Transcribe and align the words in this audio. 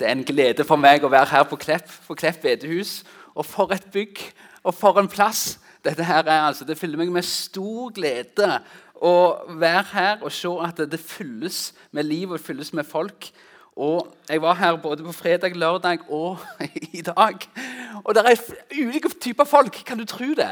Det 0.00 0.08
er 0.08 0.12
en 0.12 0.24
glede 0.26 0.64
for 0.66 0.80
meg 0.80 1.04
å 1.04 1.10
være 1.12 1.30
her 1.30 1.44
på 1.46 1.58
Klepp, 1.60 1.90
på 2.06 2.16
Klepp 2.18 2.42
bedehus. 2.42 3.02
Og 3.34 3.46
for 3.46 3.72
et 3.74 3.86
bygg, 3.92 4.20
og 4.62 4.74
for 4.74 4.98
en 4.98 5.10
plass. 5.10 5.58
Dette 5.84 6.04
her 6.04 6.24
er 6.24 6.46
altså, 6.48 6.64
Det 6.64 6.78
fyller 6.78 6.98
meg 6.98 7.12
med 7.12 7.26
stor 7.26 7.92
glede 7.94 8.60
å 9.04 9.14
være 9.60 9.84
her 9.92 10.22
og 10.22 10.32
se 10.32 10.50
at 10.64 10.78
det 10.90 11.00
fylles 11.00 11.74
med 11.92 12.08
liv 12.08 12.30
og 12.30 12.40
fylles 12.40 12.72
med 12.72 12.86
folk. 12.88 13.30
Og 13.76 14.06
Jeg 14.28 14.42
var 14.42 14.54
her 14.54 14.76
både 14.76 15.04
på 15.04 15.12
fredag, 15.12 15.54
lørdag 15.54 15.98
og 16.08 16.38
i 16.92 17.02
dag. 17.02 17.46
Og 18.02 18.14
det 18.16 18.24
er 18.26 18.42
ulike 18.74 19.12
typer 19.20 19.46
folk. 19.48 19.78
Kan 19.86 20.00
du 20.00 20.04
tro 20.08 20.32
det? 20.36 20.50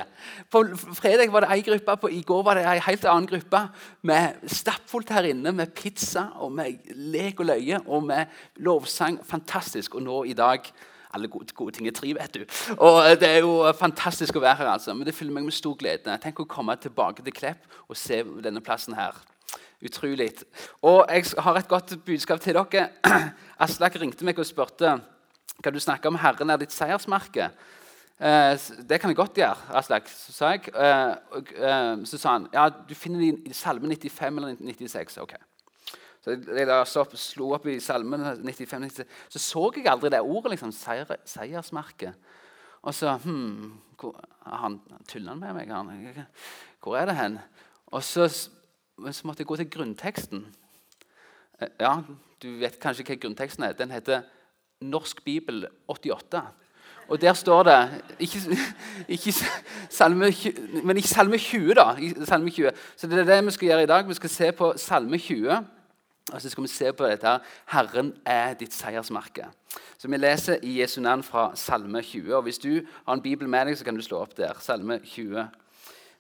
På 0.50 0.64
fredag 0.95 1.32
var 1.32 1.46
det 1.46 1.50
ei 1.54 1.64
gruppe, 1.66 1.96
på, 1.96 2.11
i 2.12 2.22
går 2.27 2.45
var 2.46 2.59
det 2.59 2.66
ei 2.68 2.79
helt 2.86 3.04
annen 3.09 3.29
gruppe. 3.30 3.64
Med 4.02 4.38
stappfullt 4.46 5.11
her 5.11 5.30
inne 5.32 5.52
med 5.52 5.74
pizza 5.74 6.28
og 6.41 6.52
med 6.52 6.95
lek 6.95 7.41
og 7.42 7.50
løye 7.50 7.82
og 7.86 8.06
med 8.06 8.41
lovsang. 8.56 9.20
Fantastisk. 9.27 9.95
Og 9.98 10.06
nå 10.06 10.23
i 10.30 10.38
dag 10.38 10.73
alle 11.12 11.28
gode, 11.28 11.52
gode, 11.55 11.74
ting 11.77 11.88
er 11.88 11.92
tre, 11.92 12.15
vet 12.16 12.34
du. 12.34 12.45
Og 12.78 13.20
Det 13.20 13.28
er 13.28 13.43
jo 13.45 13.73
fantastisk 13.77 14.37
å 14.37 14.45
være 14.45 14.62
her. 14.62 14.73
altså. 14.77 14.95
Men 14.95 15.06
det 15.06 15.15
fyller 15.15 15.34
meg 15.34 15.45
med 15.45 15.52
stor 15.52 15.77
glede. 15.77 16.18
Tenk 16.23 16.40
å 16.40 16.48
komme 16.48 16.77
tilbake 16.80 17.23
til 17.23 17.37
Klepp 17.37 17.66
og 17.88 17.96
se 17.96 18.23
denne 18.45 18.65
plassen 18.65 18.96
her. 18.96 19.12
Utrolig. 19.82 20.30
Og 20.82 21.04
jeg 21.10 21.34
har 21.38 21.56
et 21.59 21.68
godt 21.68 21.96
budskap 22.06 22.40
til 22.40 22.54
dere. 22.54 22.88
Aslak 23.65 23.98
ringte 24.01 24.24
meg 24.24 24.38
og 24.38 24.46
spurte 24.46 25.01
kan 25.62 25.73
du 25.73 25.80
snakke 25.80 26.11
om 26.11 26.19
Herren 26.21 26.51
er 26.51 26.61
ditt 26.61 26.75
seiersmerke. 26.75 27.51
Eh, 28.23 28.57
det 28.89 29.01
kan 29.01 29.11
jeg 29.11 29.16
godt 29.19 29.39
gjøre, 29.39 29.57
Aslak. 29.79 30.11
Sa 30.11 30.52
jeg. 30.55 30.69
Eh, 30.75 31.15
og, 31.38 31.55
eh, 31.57 32.05
så 32.07 32.19
sa 32.19 32.37
han 32.37 32.48
ja, 32.52 32.69
du 32.69 32.95
finner 32.95 33.23
det 33.23 33.51
i 33.51 33.57
Salme 33.57 33.88
95 33.88 34.38
eller 34.38 34.57
96. 34.61 35.19
ok. 35.19 35.35
Så 36.23 36.37
jeg 36.38 36.69
opp, 36.71 37.16
slo 37.19 37.48
opp 37.57 37.65
i 37.66 37.80
Salmen 37.83 38.23
95, 38.23 38.93
96, 38.95 39.09
så 39.29 39.41
så 39.43 39.65
jeg 39.75 39.88
aldri 39.91 40.11
det 40.11 40.21
ordet. 40.21 40.52
liksom, 40.52 40.71
seier, 40.73 41.16
Seiersmerke. 41.27 42.13
Og 42.82 42.95
så 42.95 43.16
hmm, 43.24 43.73
hvor, 43.99 44.15
Han 44.47 44.80
tuller 45.09 45.35
med 45.35 45.54
meg? 45.54 45.73
Han, 45.74 46.26
hvor 46.82 46.97
er 46.97 47.07
det 47.07 47.16
hen? 47.16 47.38
Og 47.87 48.02
så, 48.02 48.29
så 48.29 49.26
måtte 49.26 49.41
jeg 49.41 49.47
gå 49.47 49.57
til 49.57 49.71
grunnteksten. 49.71 50.47
Eh, 51.60 51.69
ja, 51.80 52.02
Du 52.43 52.49
vet 52.59 52.79
kanskje 52.80 53.04
hva 53.07 53.15
grunnteksten 53.15 53.65
er. 53.65 53.73
Den 53.73 53.91
heter 53.91 54.23
Norsk 54.83 55.25
bibel 55.25 55.66
88. 55.88 56.43
Og 57.09 57.21
der 57.21 57.33
står 57.33 57.63
det 57.63 58.02
ikke, 58.19 58.38
ikke 59.09 59.35
salme, 59.91 60.33
Men 60.85 60.97
ikke 60.97 61.09
Salme 61.09 61.38
20, 61.38 61.75
da. 61.75 61.85
Salme 62.25 62.51
20. 62.51 62.71
Så 62.97 63.07
det 63.07 63.19
er 63.19 63.25
det 63.25 63.47
vi 63.47 63.51
skal 63.51 63.69
gjøre 63.69 63.83
i 63.83 63.87
dag. 63.87 64.09
Vi 64.09 64.15
skal 64.15 64.31
se 64.31 64.53
på 64.53 64.72
Salme 64.77 65.19
20. 65.19 65.56
Og 66.33 66.43
så 66.43 66.49
skal 66.49 66.62
vi 66.62 66.69
se 66.69 66.93
på 66.93 67.06
dette. 67.06 67.27
her. 67.27 67.38
'Herren 67.66 68.15
er 68.27 68.55
ditt 68.55 68.75
seiersmerke'. 68.75 69.50
Så 69.99 70.09
Vi 70.09 70.16
leser 70.16 70.56
i 70.62 70.81
Jesu 70.81 71.00
navn 71.00 71.22
fra 71.22 71.50
Salme 71.55 72.03
20. 72.03 72.37
og 72.37 72.43
Hvis 72.43 72.59
du 72.59 72.81
har 73.06 73.15
en 73.15 73.22
bibel 73.22 73.49
med 73.49 73.66
deg, 73.66 73.78
så 73.78 73.84
kan 73.84 73.97
du 73.97 74.03
slå 74.03 74.19
opp 74.19 74.37
der. 74.37 74.53
Salme 74.60 75.00
20. 75.05 75.49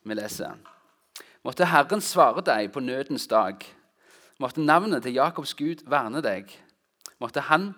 Vi 0.04 0.14
leser. 0.14 0.50
Måtte 1.44 1.66
Herren 1.66 2.00
svare 2.00 2.40
deg 2.40 2.72
på 2.72 2.80
nødens 2.80 3.26
dag. 3.26 3.54
Måtte 4.38 4.60
navnet 4.60 5.02
til 5.02 5.12
Jakobs 5.12 5.54
Gud 5.54 5.82
verne 5.86 6.22
deg. 6.22 6.44
Måtte 7.20 7.40
han 7.40 7.74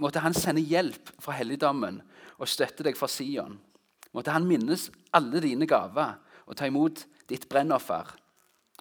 Måtte 0.00 0.22
han 0.24 0.34
sende 0.36 0.64
hjelp 0.64 1.12
fra 1.20 1.36
helligdommen 1.36 2.00
og 2.40 2.48
støtte 2.48 2.86
deg 2.86 2.96
fra 2.96 3.08
Sion. 3.10 3.58
Måtte 4.16 4.32
han 4.34 4.48
minnes 4.48 4.88
alle 5.14 5.42
dine 5.44 5.68
gaver 5.68 6.16
og 6.46 6.56
ta 6.58 6.66
imot 6.66 7.04
ditt 7.30 7.46
brennoffer. 7.50 8.08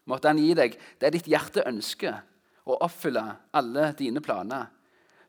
Måtte 0.10 0.32
han 0.32 0.40
gi 0.42 0.54
deg 0.58 0.78
det 1.02 1.12
ditt 1.14 1.28
hjerte 1.30 1.66
ønsker, 1.70 2.24
og 2.70 2.84
oppfylle 2.86 3.24
alle 3.58 3.92
dine 3.98 4.22
planer, 4.22 4.68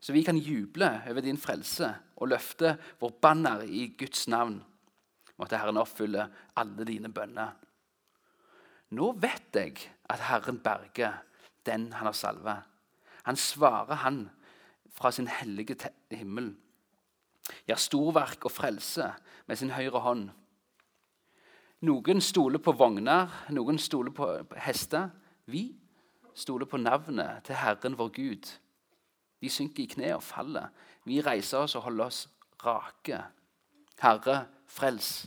så 0.01 0.13
vi 0.13 0.23
kan 0.25 0.37
juble 0.37 0.87
over 1.09 1.25
din 1.25 1.39
frelse 1.41 1.89
og 2.17 2.29
løfte 2.29 2.75
vår 3.01 3.13
banner 3.21 3.63
i 3.65 3.87
Guds 3.97 4.27
navn. 4.29 4.59
Måtte 5.41 5.57
Herren 5.57 5.81
oppfylle 5.81 6.27
alle 6.57 6.85
dine 6.85 7.09
bønner. 7.13 7.53
Nå 8.97 9.11
vet 9.21 9.57
jeg 9.57 9.77
at 10.11 10.25
Herren 10.27 10.59
berger 10.61 11.21
den 11.65 11.91
han 11.93 12.09
har 12.09 12.17
salvet. 12.17 12.65
Han 13.25 13.37
svarer 13.37 14.01
han 14.03 14.23
fra 14.91 15.11
sin 15.11 15.27
hellige 15.27 15.75
himmel. 16.11 16.53
Gjør 17.67 17.79
storverk 17.79 18.45
og 18.45 18.51
frelse 18.53 19.11
med 19.47 19.59
sin 19.59 19.73
høyre 19.73 19.99
hånd. 19.99 20.29
Noen 21.81 22.21
stoler 22.21 22.61
på 22.61 22.75
vogner, 22.77 23.31
noen 23.49 23.79
stoler 23.81 24.13
på 24.13 24.27
hester. 24.61 25.09
Vi 25.49 25.71
stoler 26.37 26.69
på 26.69 26.77
navnet 26.77 27.41
til 27.47 27.57
Herren 27.57 27.97
vår 27.97 28.11
Gud. 28.13 28.51
Vi 29.41 29.49
synker 29.49 29.83
i 29.83 29.89
kne 29.89 30.11
og 30.15 30.23
faller. 30.23 30.69
Vi 31.09 31.21
reiser 31.25 31.63
oss 31.65 31.75
og 31.75 31.87
holder 31.87 32.11
oss 32.11 32.27
rake. 32.61 33.23
Herre, 34.01 34.45
frels. 34.69 35.25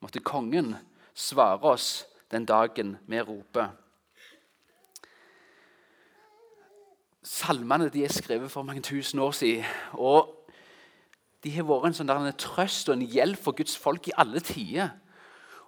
Måtte 0.00 0.20
kongen 0.20 0.74
svare 1.14 1.72
oss 1.72 2.04
den 2.30 2.44
dagen 2.44 2.98
vi 3.08 3.20
roper. 3.20 3.72
Salmene 7.22 7.90
de 7.92 8.04
er 8.04 8.12
skrevet 8.12 8.50
for 8.50 8.62
mange 8.62 8.82
tusen 8.82 9.18
år 9.18 9.30
siden. 9.30 9.64
og 9.92 10.48
De 11.44 11.50
har 11.52 11.64
vært 11.68 11.90
en 11.90 11.96
sånn 11.98 12.10
en 12.12 12.32
trøst 12.32 12.88
og 12.88 12.96
en 12.96 13.04
hjelp 13.04 13.40
for 13.40 13.56
Guds 13.56 13.76
folk 13.76 14.08
i 14.08 14.16
alle 14.16 14.40
tider. 14.40 14.94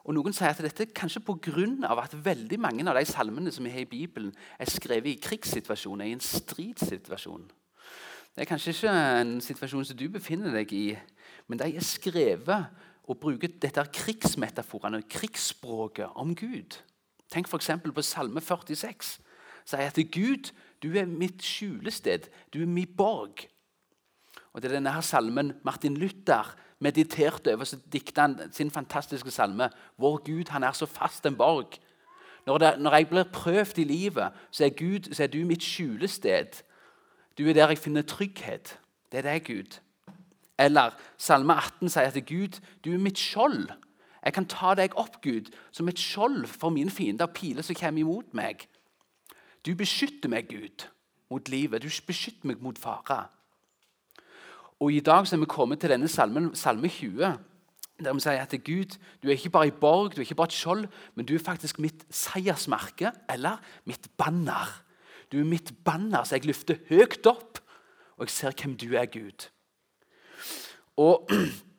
Og 0.05 0.17
Noen 0.17 0.35
sier 0.35 0.51
at 0.51 0.63
dette 0.65 0.87
kanskje 0.97 1.21
pga. 1.21 1.93
at 1.93 2.25
veldig 2.25 2.59
mange 2.61 2.89
av 2.89 2.97
de 2.97 3.05
salmene 3.05 3.53
som 3.53 3.65
vi 3.65 3.71
har 3.71 3.81
i 3.81 3.85
Bibelen, 3.85 4.33
er 4.59 4.65
skrevet 4.65 5.07
i 5.07 5.21
krigssituasjoner, 5.21 6.07
i 6.07 6.13
en 6.13 6.21
stridssituasjon. 6.21 7.51
Det 8.35 8.43
er 8.43 8.49
kanskje 8.49 8.73
ikke 8.73 9.21
en 9.21 9.41
situasjon 9.41 9.85
som 9.85 9.97
du 9.97 10.09
befinner 10.09 10.51
deg 10.51 10.73
i, 10.73 10.97
men 11.49 11.59
de 11.59 11.77
er 11.77 11.85
skrevet 11.85 12.67
og 13.05 13.19
bruker 13.21 13.49
dette 13.61 13.85
krigsmetaforene, 13.93 15.03
krigsspråket, 15.03 16.09
om 16.15 16.35
Gud. 16.35 16.81
Tenk 17.31 17.47
f.eks. 17.47 17.71
på 17.95 18.03
Salme 18.03 18.41
46. 18.41 19.21
Sier 19.65 19.87
at 19.87 19.99
Gud 20.11 20.51
du 20.83 20.93
er 20.99 21.07
mitt 21.07 21.43
skjulested. 21.43 22.29
Du 22.55 22.63
er 22.63 22.67
min 22.67 22.97
borg. 22.97 23.47
Og 24.53 24.63
Det 24.63 24.71
er 24.71 24.75
denne 24.75 24.93
her 24.93 25.01
salmen 25.01 25.53
Martin 25.65 25.97
Luther 25.97 26.57
mediterte 26.79 27.55
over, 27.55 27.65
så 27.65 27.79
dikta 27.93 28.21
han 28.21 28.53
sin 28.53 28.71
fantastiske 28.71 29.31
salme. 29.31 29.71
Vår 29.99 30.17
Gud 30.27 30.51
han 30.51 30.63
er 30.63 30.73
så 30.73 30.87
fast 30.87 31.27
en 31.27 31.37
borg. 31.37 31.79
Når, 32.47 32.59
det, 32.59 32.79
når 32.79 32.95
jeg 32.95 33.09
blir 33.09 33.23
prøvd 33.33 33.79
i 33.79 33.85
livet, 33.85 34.33
så 34.51 34.65
er, 34.65 34.69
Gud, 34.69 35.15
så 35.15 35.23
er, 35.23 35.27
du 35.27 35.45
mitt 35.47 35.63
skjulested. 35.63 36.63
Du 37.39 37.49
er 37.49 37.53
der 37.53 37.69
jeg 37.69 37.79
finner 37.79 38.03
trygghet. 38.03 38.79
Det 39.13 39.19
er 39.19 39.23
deg, 39.23 39.47
Gud. 39.47 39.79
Eller 40.59 40.91
Salme 41.19 41.55
18 41.55 41.89
sier 41.89 42.11
at 42.11 42.27
Gud, 42.27 42.59
du 42.85 42.93
er 42.93 42.99
mitt 42.99 43.19
skjold. 43.19 43.71
Jeg 44.25 44.35
kan 44.35 44.47
ta 44.47 44.75
deg 44.75 44.95
opp, 44.99 45.23
Gud, 45.23 45.51
som 45.73 45.89
et 45.89 45.99
skjold 45.99 46.47
for 46.47 46.71
mine 46.71 46.91
fiender, 46.91 47.27
piler 47.27 47.63
som 47.63 47.79
kommer 47.79 48.01
imot 48.01 48.35
meg. 48.35 48.67
Du 49.67 49.75
beskytter 49.79 50.29
meg, 50.29 50.49
Gud, 50.51 50.89
mot 51.31 51.49
livet. 51.49 51.83
Du 51.83 51.89
beskytter 52.07 52.49
meg 52.51 52.63
mot 52.63 52.79
fare. 52.79 53.25
Og 54.83 54.93
I 54.93 55.01
dag 55.01 55.27
så 55.27 55.37
er 55.37 55.41
vi 55.45 55.51
kommet 55.51 55.81
til 55.81 55.93
denne 55.93 56.09
salmen, 56.11 56.51
salme 56.59 56.91
20, 56.91 57.37
der 58.03 58.17
vi 58.17 58.23
sier 58.25 58.43
at 58.43 58.55
Gud, 58.67 58.97
du 59.23 59.29
er 59.29 59.37
ikke 59.37 59.53
bare 59.55 59.69
i 59.71 59.75
borg, 59.85 60.11
du 60.11 60.21
er 60.21 60.27
ikke 60.27 60.35
bare 60.35 60.51
et 60.51 60.57
skjold, 60.57 60.89
men 61.15 61.27
du 61.27 61.37
er 61.37 61.45
faktisk 61.45 61.79
mitt 61.79 62.03
seiersmerke, 62.11 63.13
eller 63.31 63.61
mitt 63.87 64.09
banner. 64.19 64.73
Du 65.31 65.39
er 65.39 65.47
mitt 65.47 65.71
banner, 65.85 66.25
så 66.25 66.35
jeg 66.35 66.49
løfter 66.51 66.81
høyt 66.89 67.27
opp, 67.31 67.61
og 68.19 68.27
jeg 68.27 68.35
ser 68.35 68.57
hvem 68.59 68.75
du 68.77 68.89
er, 68.99 69.07
Gud. 69.07 69.47
Og 70.99 71.31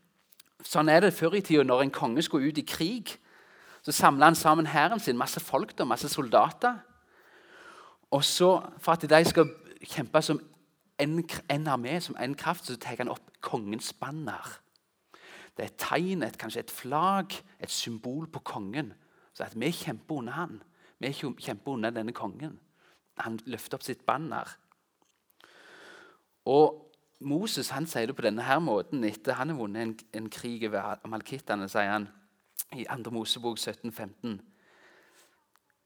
Sånn 0.64 0.88
er 0.90 1.04
det 1.04 1.12
før 1.14 1.36
i 1.38 1.42
tida. 1.44 1.66
Når 1.68 1.82
en 1.84 1.92
konge 1.94 2.24
skulle 2.24 2.48
ut 2.48 2.58
i 2.58 2.66
krig, 2.66 3.12
så 3.84 3.92
samla 3.92 4.30
han 4.30 4.38
sammen 4.40 4.70
hæren 4.72 5.02
sin, 5.04 5.18
masse 5.20 5.42
folk, 5.44 5.76
da, 5.78 5.86
masse 5.86 6.08
soldater. 6.10 6.80
Og 8.14 8.24
så, 8.24 8.62
For 8.78 8.94
at 8.94 9.06
de 9.10 9.26
skal 9.26 9.50
kjempe 9.82 10.22
som 10.22 10.40
en, 11.00 11.68
armé, 11.68 12.00
som 12.00 12.16
en 12.20 12.36
kraft, 12.36 12.66
så 12.66 12.78
tar 12.78 13.00
han 13.02 13.10
opp 13.10 13.32
kongens 13.42 13.94
banner. 13.94 14.60
Det 15.58 15.66
er 15.66 15.72
et 15.72 15.82
tegn, 15.82 16.24
et, 16.24 16.38
kanskje 16.38 16.60
et 16.60 16.72
flagg, 16.72 17.34
et 17.60 17.72
symbol 17.72 18.28
på 18.28 18.40
kongen. 18.40 18.94
Så 19.34 19.44
at 19.44 19.60
vi 19.60 19.72
kjemper 19.72 20.16
under 20.16 20.34
han. 20.34 20.62
Vi 21.00 21.12
kjemper 21.14 21.72
under 21.72 21.90
denne 21.90 22.14
kongen. 22.14 22.60
Han 23.18 23.40
løfter 23.46 23.78
opp 23.78 23.84
sitt 23.84 24.06
banner. 24.06 24.50
Og 26.46 26.80
Moses 27.20 27.70
han 27.70 27.88
sier 27.88 28.10
det 28.10 28.16
på 28.16 28.26
denne 28.26 28.46
her 28.46 28.60
måten 28.60 29.04
etter 29.08 29.38
han 29.40 29.54
har 29.54 29.58
vunnet 29.58 29.82
en, 29.88 29.94
en 30.14 30.30
krig 30.30 30.66
over 30.68 31.00
amalkittene. 31.06 31.70
sier 31.70 31.92
han 31.92 32.10
i 32.74 32.86
2. 32.86 33.12
Mosebok 33.14 33.58
17, 33.58 33.92
15. 33.92 34.42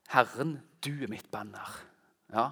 Herren, 0.09 0.59
du 0.85 0.91
er 1.03 1.12
mitt 1.12 1.31
banner. 1.31 1.83
Ja, 2.33 2.50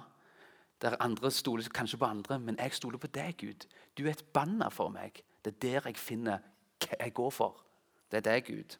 Der 0.82 0.96
andre 1.00 1.30
stoler 1.30 1.64
kanskje 1.74 1.96
på 1.96 2.04
andre, 2.04 2.38
men 2.38 2.58
jeg 2.58 2.72
stoler 2.72 2.98
på 2.98 3.06
deg, 3.06 3.36
Gud. 3.40 3.64
Du 3.98 4.04
er 4.04 4.10
et 4.10 4.24
banner 4.32 4.68
for 4.68 4.88
meg. 4.88 5.22
Det 5.44 5.54
er 5.54 5.58
der 5.62 5.86
jeg 5.88 5.96
finner 5.96 6.38
hva 6.84 6.98
jeg 7.00 7.14
går 7.14 7.30
for. 7.30 7.62
Det 8.10 8.18
er 8.18 8.20
deg, 8.20 8.44
Gud. 8.44 8.76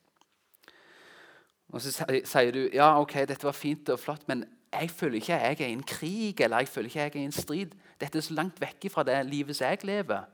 Og 1.72 1.81
Så 1.81 1.93
sier 2.25 2.52
du 2.52 2.69
ja, 2.72 3.00
ok, 3.00 3.14
dette 3.28 3.44
var 3.44 3.56
fint 3.56 3.88
og 3.88 3.98
flott, 3.98 4.28
men 4.28 4.44
jeg 4.72 4.90
føler 4.90 5.14
ikke 5.14 5.32
jeg 5.32 5.56
er 5.60 5.66
i 5.66 5.72
en 5.72 5.82
krig 5.82 6.40
eller 6.40 6.58
jeg 6.58 6.69
føler 6.69 6.90
ikke 6.90 7.00
jeg 7.00 7.14
er 7.14 7.20
i 7.20 7.25
en 7.25 7.32
strid. 7.32 7.75
Dette 8.00 8.19
er 8.19 8.22
så 8.26 8.34
langt 8.34 8.60
vekk 8.60 8.90
fra 8.93 9.02
det 9.06 9.19
livet 9.26 9.56
som 9.56 9.70
jeg 9.70 9.84
lever. 9.88 10.25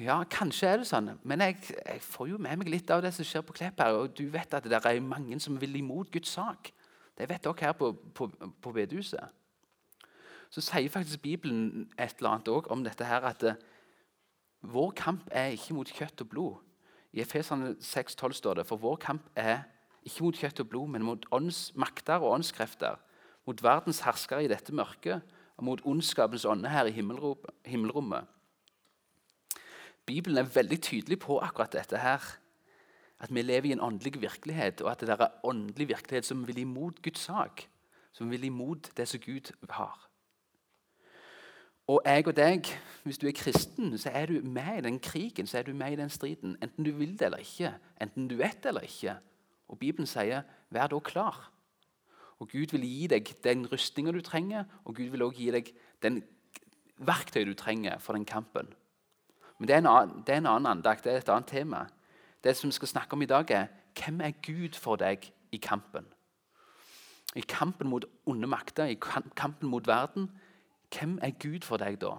Ja, 0.00 0.18
kanskje 0.28 0.68
er 0.68 0.82
det 0.82 0.88
sånn, 0.90 1.14
men 1.24 1.40
jeg, 1.40 1.56
jeg, 1.72 2.00
får 2.04 2.28
jo 2.28 2.38
med 2.42 2.58
meg 2.60 2.68
litt 2.68 2.90
av 2.92 3.00
det 3.04 3.14
som 3.16 3.24
skjer 3.24 3.44
på 3.46 3.54
Klepp. 3.56 3.80
her, 3.80 3.96
og 3.96 4.12
Du 4.12 4.26
vet 4.28 4.52
at 4.54 4.66
det 4.68 4.76
er 4.76 5.00
mange 5.00 5.38
som 5.40 5.56
vil 5.60 5.78
imot 5.78 6.10
Guds 6.12 6.34
sak. 6.36 6.72
Det 7.18 7.28
vet 7.28 7.44
dere 7.44 7.60
her 7.60 7.72
på, 7.72 7.92
på, 8.14 8.30
på 8.62 8.72
bedehuset. 8.72 9.32
Så 10.50 10.62
sier 10.62 10.92
faktisk 10.92 11.22
Bibelen 11.22 11.88
et 11.98 12.18
eller 12.18 12.36
annet 12.36 12.48
også 12.48 12.70
om 12.70 12.84
dette 12.84 13.04
her, 13.04 13.24
at 13.26 13.42
uh, 13.42 13.54
vår 14.62 14.90
kamp 14.96 15.28
er 15.30 15.54
ikke 15.56 15.74
mot 15.74 15.90
kjøtt 15.90 16.20
og 16.20 16.28
blod. 16.28 16.54
I 17.12 17.22
Efesene 17.24 17.74
6,12 17.80 18.32
står 18.32 18.60
det 18.60 18.66
for 18.68 18.80
vår 18.80 18.96
kamp 19.00 19.26
er 19.34 19.64
ikke 20.06 20.24
mot 20.26 20.38
kjøtt 20.38 20.60
og 20.62 20.68
blod, 20.70 20.88
men 20.94 21.02
mot 21.06 21.26
åndsmakter 21.32 22.20
og 22.20 22.38
åndskrefter. 22.38 23.00
Mot 23.46 23.62
verdens 23.62 24.02
herskere 24.04 24.44
i 24.44 24.50
dette 24.50 24.74
mørket 24.74 25.22
og 25.56 25.64
mot 25.64 25.82
ondskapens 25.84 26.44
ånde 26.44 26.68
her 26.68 26.86
i 26.86 26.94
himmelrommet. 26.94 28.26
Bibelen 30.06 30.38
er 30.38 30.50
veldig 30.54 30.78
tydelig 30.82 31.18
på 31.18 31.38
akkurat 31.42 31.72
dette 31.72 31.98
her. 31.98 32.22
At 33.20 33.34
vi 33.34 33.42
lever 33.42 33.70
i 33.70 33.72
en 33.72 33.80
åndelig 33.80 34.20
virkelighet, 34.20 34.80
og 34.80 34.90
at 34.90 35.00
det 35.00 35.08
er 35.08 35.28
åndelig 35.44 35.88
virkelighet 35.88 36.26
som 36.26 36.46
vil 36.46 36.58
imot 36.58 37.02
Guds 37.02 37.18
sak. 37.18 37.68
Som 38.12 38.30
vil 38.30 38.44
imot 38.44 38.90
det 38.96 39.08
som 39.08 39.20
Gud 39.20 39.52
har. 39.70 40.06
Og 41.86 42.02
jeg 42.04 42.26
og 42.26 42.36
deg, 42.36 42.66
hvis 43.04 43.18
du 43.18 43.28
er 43.28 43.32
kristen, 43.36 43.98
så 43.98 44.10
er 44.10 44.26
du 44.26 44.40
med 44.42 44.78
i 44.78 44.80
den 44.88 44.98
krigen, 45.00 45.46
så 45.46 45.58
er 45.58 45.62
du 45.62 45.74
med 45.74 45.92
i 45.92 45.96
den 45.96 46.10
striden. 46.10 46.56
Enten 46.62 46.84
du 46.84 46.90
vil 46.90 47.18
det 47.18 47.22
eller 47.22 47.38
ikke, 47.38 47.74
enten 48.02 48.28
du 48.28 48.36
vet 48.36 48.58
det 48.62 48.72
eller 48.72 48.80
ikke. 48.80 49.16
Og 49.68 49.78
Bibelen 49.78 50.06
sier 50.06 50.42
'vær 50.70 50.86
da 50.86 50.98
klar'. 50.98 51.50
Og 52.38 52.48
Gud 52.48 52.72
vil 52.72 52.80
gi 52.80 53.06
deg 53.06 53.44
den 53.44 53.66
rustninga 53.72 54.12
du 54.12 54.20
trenger, 54.20 54.64
og 54.84 54.96
Gud 54.96 55.04
vil 55.04 55.22
også 55.22 55.38
gi 55.38 55.50
deg 55.50 55.72
den 56.02 56.22
verktøy 56.98 57.44
du 57.44 57.54
trenger 57.54 57.98
for 57.98 58.12
den 58.12 58.24
kampen. 58.24 58.74
Men 59.58 59.68
det 59.68 59.76
er, 59.76 59.88
annen, 59.88 60.22
det 60.26 60.34
er 60.34 60.38
en 60.38 60.46
annen, 60.46 60.66
andakt, 60.66 61.04
det 61.04 61.12
er 61.12 61.16
et 61.16 61.28
annet 61.28 61.46
tema. 61.46 61.86
Det 62.46 62.56
som 62.56 62.68
vi 62.68 62.72
skal 62.72 62.88
snakke 62.88 63.12
om 63.12 63.22
i 63.22 63.26
dag, 63.26 63.50
er 63.50 63.66
hvem 63.98 64.20
er 64.20 64.30
Gud 64.30 64.78
for 64.78 64.96
deg 64.96 65.32
i 65.52 65.56
kampen? 65.56 66.04
I 67.36 67.40
kampen 67.40 67.88
mot 67.90 68.04
onde 68.26 68.46
makter, 68.46 68.84
i 68.84 68.94
kampen 69.36 69.68
mot 69.68 69.86
verden. 69.86 70.30
Hvem 70.94 71.18
er 71.22 71.30
Gud 71.42 71.66
for 71.66 71.76
deg 71.76 71.98
da? 72.00 72.12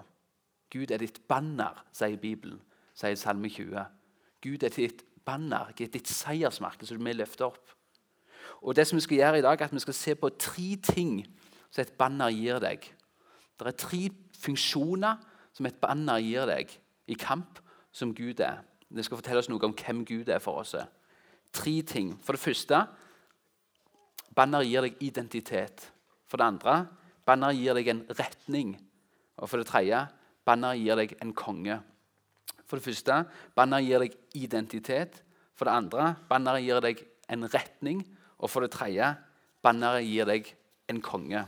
Gud 0.74 0.91
er 0.91 0.97
ditt 1.00 1.21
banner, 1.27 1.79
sier 1.95 2.19
Bibelen, 2.19 2.59
sier 2.94 3.15
Salme 3.15 3.47
20. 3.47 3.85
Gud 4.44 4.63
er 4.63 4.75
ditt 4.75 5.06
banner, 5.25 5.71
ditt 5.77 6.12
seiersmerke, 6.12 6.85
som 6.85 7.00
vi 7.06 7.15
løfter 7.15 7.45
opp. 7.45 7.71
Og 8.62 8.75
det 8.75 8.88
som 8.88 8.97
Vi 8.97 9.01
skal 9.01 9.18
gjøre 9.18 9.39
i 9.39 9.41
dag, 9.41 9.62
er 9.62 9.65
at 9.65 9.74
vi 9.74 9.79
skal 9.79 9.94
se 9.94 10.15
på 10.15 10.29
tre 10.29 10.75
ting 10.83 11.25
som 11.71 11.81
et 11.81 11.97
banner 11.97 12.29
gir 12.29 12.59
deg. 12.59 12.83
Det 13.59 13.68
er 13.68 13.71
tre 13.71 14.09
funksjoner 14.39 15.24
som 15.53 15.65
et 15.65 15.79
banner 15.79 16.19
gir 16.19 16.45
deg 16.45 16.79
i 17.07 17.13
kamp 17.13 17.59
som 17.91 18.15
Gud 18.15 18.39
er. 18.39 18.59
Det 18.88 19.04
skal 19.06 19.19
fortelle 19.19 19.42
oss 19.42 19.50
noe 19.51 19.63
om 19.68 19.75
hvem 19.75 20.06
Gud 20.07 20.30
er 20.31 20.39
for 20.44 20.62
oss. 20.62 20.75
Tre 21.56 21.75
ting. 21.88 22.13
For 22.24 22.36
det 22.36 22.44
første 22.44 22.81
banner 24.38 24.63
gir 24.63 24.86
deg 24.86 25.01
identitet. 25.04 25.84
For 26.28 26.39
det 26.39 26.48
andre 26.48 26.78
banner 27.28 27.56
gir 27.56 27.75
deg 27.78 27.92
en 27.92 28.06
retning. 28.16 28.75
Og 29.38 29.50
for 29.50 29.60
det 29.60 29.69
tredje 29.69 30.06
banner 30.48 30.78
gir 30.80 31.00
deg 31.00 31.16
en 31.22 31.34
konge. 31.36 31.81
For 32.68 32.80
det 32.80 32.88
første 32.88 33.22
banner 33.56 33.84
gir 33.84 34.04
deg 34.06 34.16
identitet. 34.39 35.22
For 35.57 35.68
det 35.68 35.75
andre 35.75 36.13
banner 36.30 36.60
gir 36.63 36.81
deg 36.84 37.04
en 37.31 37.48
retning. 37.51 38.04
Og 38.39 38.51
for 38.51 38.63
det 38.63 38.72
tredje 38.75 39.12
banner 39.66 40.00
gir 40.06 40.30
deg 40.30 40.51
en 40.88 41.04
konge. 41.04 41.44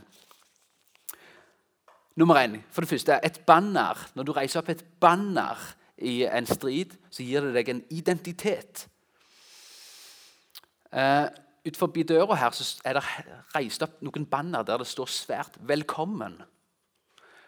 Nummer 2.20 2.36
én. 2.36 2.58
For 2.68 2.84
det 2.84 2.90
første, 2.90 3.16
et 3.24 3.40
banner. 3.46 3.96
Når 4.14 4.26
du 4.26 4.32
reiser 4.36 4.60
opp 4.60 4.68
et 4.72 4.82
banner 5.00 5.56
i 6.00 6.24
en 6.24 6.46
strid, 6.46 6.96
så 7.10 7.22
gir 7.26 7.44
det 7.44 7.54
deg 7.54 7.68
en 7.72 7.84
identitet. 7.90 8.86
Uh, 10.90 11.28
Utenfor 11.60 11.92
døra 12.08 12.34
her 12.40 12.54
så 12.56 12.80
er 12.88 12.96
det 12.96 13.02
reist 13.52 13.82
opp 13.84 13.98
noen 14.00 14.24
banner 14.26 14.64
der 14.64 14.80
det 14.80 14.86
står 14.88 15.06
svært 15.12 15.58
'velkommen'. 15.60 16.40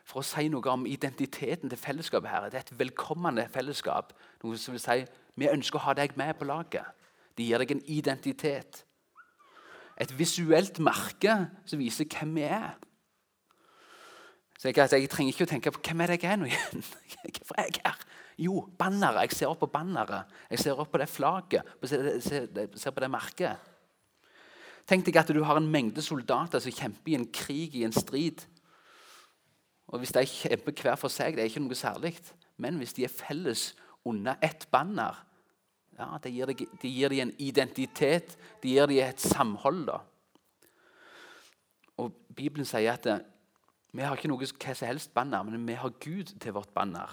For 0.05 0.21
å 0.21 0.27
si 0.27 0.49
noe 0.49 0.69
om 0.69 0.87
identiteten 0.87 1.71
til 1.71 1.79
fellesskapet 1.79 2.31
her. 2.31 2.49
Det 2.51 2.55
er 2.55 2.67
et 2.67 2.79
velkommende 2.79 3.49
fellesskap. 3.49 4.13
Noe 4.43 4.59
som 4.59 4.73
vil 4.73 4.81
si 4.81 5.05
vi 5.37 5.49
ønsker 5.49 5.79
å 5.79 5.83
ha 5.83 5.95
deg 5.95 6.17
med 6.17 6.35
på 6.35 6.45
laget. 6.45 6.85
Det 7.39 7.47
gir 7.47 7.59
deg 7.59 7.71
en 7.71 7.85
identitet. 7.87 8.85
Et 9.97 10.19
visuelt 10.19 10.79
merke 10.79 11.49
som 11.65 11.79
viser 11.79 12.05
hvem 12.05 12.35
vi 12.35 12.43
er. 12.43 12.75
Så 14.59 14.69
jeg, 14.69 14.77
jeg, 14.77 15.11
trenger 15.11 15.33
ikke 15.33 15.45
å 15.45 15.53
tenke 15.55 15.71
på 15.71 15.81
hvem 15.81 16.01
er 16.01 16.07
det 16.07 16.23
jeg 16.23 16.33
er 16.33 16.37
nå 16.37 16.45
igjen. 16.51 16.85
Hvorfor 17.39 17.55
er 17.59 17.71
jeg 17.71 17.81
her? 17.87 18.05
Jo, 18.41 18.63
banneret. 18.79 19.27
Jeg 19.29 19.39
ser 19.39 19.53
opp 19.53 19.61
på 19.65 19.71
banneret. 19.73 20.31
Jeg 20.51 20.63
ser 20.63 20.79
opp 20.81 20.93
på 20.93 21.01
det 21.01 21.09
flagget. 21.11 21.75
Jeg 21.83 22.23
ser, 22.25 22.91
på 22.91 23.05
det 23.05 23.11
merket. 23.13 23.69
Tenk 24.89 25.07
deg 25.07 25.19
at 25.21 25.31
du 25.31 25.43
har 25.47 25.61
en 25.61 25.71
mengde 25.71 26.03
soldater 26.03 26.63
som 26.63 26.75
kjemper 26.75 27.13
i 27.13 27.19
en 27.19 27.29
krig, 27.29 27.77
i 27.77 27.85
en 27.87 27.95
strid. 27.95 28.45
Og 29.93 30.01
Hvis 30.01 30.15
de 30.17 30.25
kjemper 30.27 30.73
hver 30.83 30.97
for 30.97 31.13
seg, 31.13 31.37
det 31.37 31.45
er 31.45 31.51
ikke 31.53 31.65
noe 31.65 31.77
særlig. 31.79 32.17
Men 32.57 32.81
hvis 32.81 32.97
de 32.97 33.05
er 33.05 33.13
felles 33.13 33.73
under 34.09 34.41
ett 34.43 34.67
banner, 34.73 35.21
ja, 35.99 36.17
det 36.23 36.33
gir, 36.33 36.49
de, 36.49 36.67
det 36.81 36.91
gir 36.91 37.13
de 37.13 37.21
en 37.23 37.35
identitet, 37.39 38.37
det 38.63 38.73
gir 38.73 38.89
de 38.89 39.03
et 39.05 39.21
samhold. 39.21 39.85
da. 39.91 40.01
Og 42.01 42.15
Bibelen 42.35 42.67
sier 42.67 42.97
at 42.97 43.05
det, 43.05 43.19
vi 43.93 44.01
har 44.01 44.17
ikke 44.17 44.31
noe 44.33 44.41
hva 44.41 44.73
som 44.73 44.89
helst 44.89 45.13
banner, 45.13 45.45
men 45.45 45.67
vi 45.69 45.77
har 45.77 45.93
Gud 46.01 46.33
til 46.41 46.57
vårt 46.57 46.73
banner. 46.73 47.13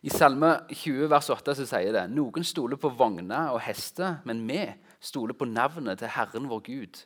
I 0.00 0.08
Salme 0.08 0.54
20, 0.72 1.10
vers 1.12 1.28
8 1.28 1.54
så 1.58 1.66
sier 1.68 1.92
det 1.92 2.06
noen 2.08 2.44
stoler 2.46 2.78
på 2.80 2.88
vogner 2.96 3.50
og 3.52 3.60
hester, 3.66 4.22
men 4.24 4.40
vi 4.48 4.62
stoler 5.04 5.36
på 5.36 5.48
navnet 5.48 6.00
til 6.00 6.12
Herren 6.14 6.48
vår 6.48 6.62
Gud. 6.70 7.02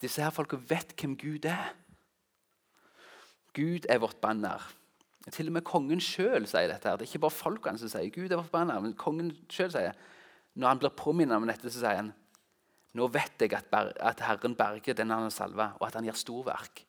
Disse 0.00 0.22
her 0.22 0.30
folka 0.32 0.60
vet 0.70 0.94
hvem 0.94 1.16
Gud 1.18 1.48
er. 1.50 1.72
Gud 3.58 3.88
er 3.90 3.98
vårt 3.98 4.20
banner. 4.22 4.62
Til 5.34 5.50
og 5.50 5.58
med 5.58 5.66
kongen 5.66 6.00
sjøl 6.00 6.46
sier 6.48 6.70
dette. 6.70 6.88
her. 6.88 6.96
Det 6.96 7.04
er 7.04 7.10
ikke 7.10 7.26
bare 7.26 7.36
folkene 7.36 7.78
som 7.78 7.90
sier 7.90 8.14
Gud 8.14 8.30
er 8.30 8.38
vårt 8.38 8.54
banner, 8.54 8.78
men 8.80 8.94
kongen 8.94 9.34
sjøl 9.50 9.74
sier 9.74 9.98
Når 10.54 10.68
han 10.68 10.78
blir 10.78 10.94
påminnet 10.98 11.36
om 11.36 11.46
dette, 11.46 11.70
så 11.70 11.82
sier 11.82 12.00
han 12.00 12.14
nå 12.98 13.06
vet 13.14 13.38
jeg 13.38 13.54
at 13.54 14.22
Herren 14.26 14.56
berger 14.58 14.96
den 14.98 15.12
han 15.14 15.28
har 15.28 15.30
salva, 15.30 15.68
og 15.78 15.86
at 15.86 15.94
han 15.94 16.08
gjør 16.08 16.16
storverk. 16.18 16.82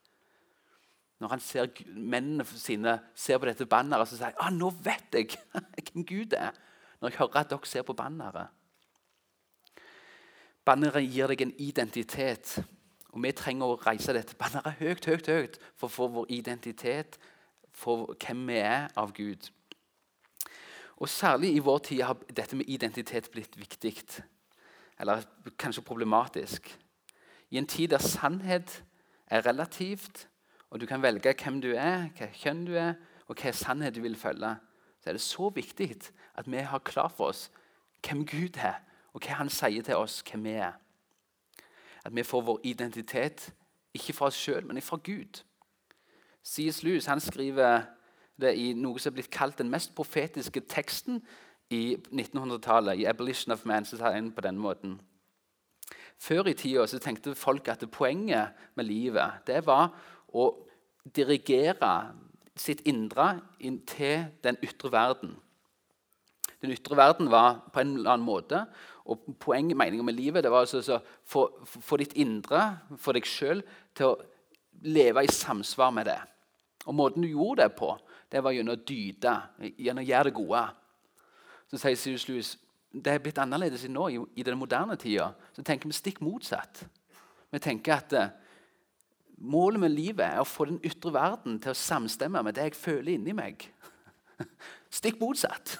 Når 1.21 1.35
han 1.35 1.43
ser 1.43 1.69
mennene 1.93 2.45
sine 2.49 2.95
ser 3.15 3.37
på 3.37 3.45
dette 3.45 3.67
banneret, 3.69 4.09
så 4.09 4.17
sier 4.17 4.33
han 4.33 4.41
ah, 4.41 4.55
nå 4.55 4.71
vet 4.81 5.13
jeg 5.13 5.29
hvem 5.91 6.05
Gud 6.09 6.33
er. 6.33 6.55
Når 7.01 7.11
jeg 7.11 7.19
hører 7.19 7.43
at 7.43 7.51
dere 7.51 7.69
ser 7.69 7.85
på 7.85 7.93
banneret. 7.97 8.49
Banneret 10.65 11.05
gir 11.05 11.29
deg 11.29 11.45
en 11.45 11.53
identitet. 11.61 12.55
Og 13.11 13.21
Vi 13.21 13.31
trenger 13.37 13.69
å 13.69 13.79
reise 13.81 14.15
dette 14.17 14.37
banneret 14.39 14.81
høyt, 14.81 15.05
høyt, 15.05 15.29
høyt 15.29 15.61
for 15.75 15.89
å 15.89 15.93
få 15.93 16.09
vår 16.15 16.33
identitet, 16.33 17.19
for 17.71 18.15
hvem 18.17 18.45
vi 18.49 18.57
er 18.61 18.89
av 18.97 19.13
Gud. 19.13 19.51
Og 21.01 21.09
Særlig 21.09 21.53
i 21.55 21.63
vår 21.63 21.79
tid 21.85 22.03
har 22.05 22.17
dette 22.29 22.57
med 22.57 22.69
identitet 22.69 23.29
blitt 23.33 23.57
viktig 23.57 23.95
eller 25.01 25.23
kanskje 25.57 25.81
problematisk. 25.81 26.67
I 27.49 27.57
en 27.57 27.67
tid 27.67 27.89
der 27.89 27.97
sannhet 27.97 28.83
er 29.25 29.45
relativt, 29.45 30.27
og 30.71 30.81
du 30.81 30.85
kan 30.85 31.01
velge 31.03 31.33
hvem 31.43 31.61
du 31.61 31.73
er, 31.75 32.07
hva 32.15 32.29
kjønn 32.33 32.65
du 32.67 32.75
er, 32.79 32.93
og 33.27 33.35
hva 33.39 33.51
sannhet 33.55 33.95
du 33.95 34.01
vil 34.01 34.15
følge, 34.15 34.55
så 35.01 35.09
er 35.09 35.17
det 35.17 35.23
så 35.23 35.49
viktig 35.49 35.89
at 36.39 36.47
vi 36.51 36.63
har 36.63 36.79
klart 36.79 37.15
for 37.17 37.31
oss 37.31 37.49
hvem 38.07 38.25
Gud 38.25 38.57
er, 38.57 38.79
og 39.13 39.21
hva 39.25 39.41
Han 39.41 39.49
sier 39.51 39.83
til 39.83 39.99
oss 39.99 40.21
hvem 40.23 40.47
vi 40.47 40.55
er. 40.63 40.77
At 42.05 42.15
vi 42.15 42.23
får 42.23 42.41
vår 42.41 42.59
identitet 42.63 43.51
ikke 43.93 44.13
fra 44.13 44.31
oss 44.31 44.39
sjøl, 44.39 44.65
men 44.65 44.81
fra 44.81 44.97
Gud. 45.03 45.43
C.S. 46.43 46.83
Lewis 46.83 47.05
han 47.05 47.19
skriver 47.19 47.83
det 48.41 48.55
i 48.57 48.71
noe 48.73 48.99
som 48.99 49.11
er 49.11 49.19
blitt 49.19 49.31
kalt 49.33 49.59
den 49.59 49.69
mest 49.69 49.93
profetiske 49.95 50.63
teksten 50.71 51.19
i 51.69 51.95
1900-tallet, 52.11 52.99
i 52.99 53.05
'Abolition 53.05 53.51
of 53.51 53.65
Man', 53.65 53.85
så 53.85 53.97
sa 53.97 54.11
en 54.11 54.31
på 54.31 54.41
denne 54.41 54.59
måten. 54.59 55.01
Før 56.17 56.47
i 56.47 56.53
tida 56.53 56.85
tenkte 56.85 57.35
folk 57.35 57.67
at 57.67 57.83
poenget 57.91 58.53
med 58.75 58.85
livet 58.85 59.31
det 59.47 59.65
var 59.65 59.89
å 60.33 60.51
dirigere 61.15 62.11
sitt 62.57 62.83
indre 62.87 63.39
inn 63.63 63.79
til 63.87 64.27
den 64.43 64.59
ytre 64.63 64.91
verden. 64.93 65.35
Den 66.61 66.73
ytre 66.75 66.97
verden 66.97 67.31
var 67.31 67.63
på 67.73 67.81
en 67.81 67.95
eller 67.97 68.13
annen 68.13 68.25
måte, 68.25 68.65
og 69.09 69.23
poenget 69.41 69.77
meningen 69.77 70.05
med 70.05 70.15
livet 70.15 70.43
det 70.45 70.51
var 70.53 70.67
altså 70.67 70.99
å 70.99 71.45
få 71.65 71.97
ditt 71.97 72.13
indre, 72.21 72.61
for 73.01 73.17
deg 73.17 73.25
sjøl, 73.25 73.63
til 73.97 74.11
å 74.11 74.19
leve 74.85 75.23
i 75.25 75.31
samsvar 75.31 75.93
med 75.95 76.07
det. 76.11 76.19
Og 76.85 76.95
Måten 76.97 77.25
du 77.25 77.31
gjorde 77.31 77.65
det 77.65 77.75
på, 77.77 77.95
det 78.31 78.43
var 78.43 78.53
gjennom 78.55 78.77
å 78.77 78.83
dyde, 78.87 79.33
gjennom 79.77 80.03
å 80.03 80.07
gjøre 80.07 80.29
det 80.29 80.37
gode. 80.37 80.61
Så 81.71 81.81
sier 81.81 81.97
C.S. 81.97 82.27
Lewis 82.29 82.53
det 82.91 83.13
er 83.13 83.21
blitt 83.23 83.39
annerledes 83.39 83.85
nå 83.87 84.07
i, 84.11 84.17
i 84.35 84.43
den 84.43 84.59
moderne 84.59 84.97
tida. 84.99 85.29
Så 85.55 85.63
tenker 85.63 85.87
vi 85.87 85.95
stikk 85.95 86.19
motsatt. 86.23 86.83
Vi 87.51 87.59
tenker 87.63 87.95
at 87.95 88.15
eh, 88.17 88.33
målet 89.41 89.81
med 89.81 89.93
livet 89.93 90.25
er 90.25 90.41
å 90.41 90.47
få 90.47 90.67
den 90.69 90.79
ytre 90.85 91.13
verden 91.13 91.59
til 91.61 91.73
å 91.73 91.77
samstemme 91.77 92.43
med 92.45 92.55
det 92.57 92.69
jeg 92.69 92.77
føler 92.77 93.15
inni 93.15 93.33
meg. 93.37 93.65
Stikk 94.93 95.19
motsatt. 95.21 95.77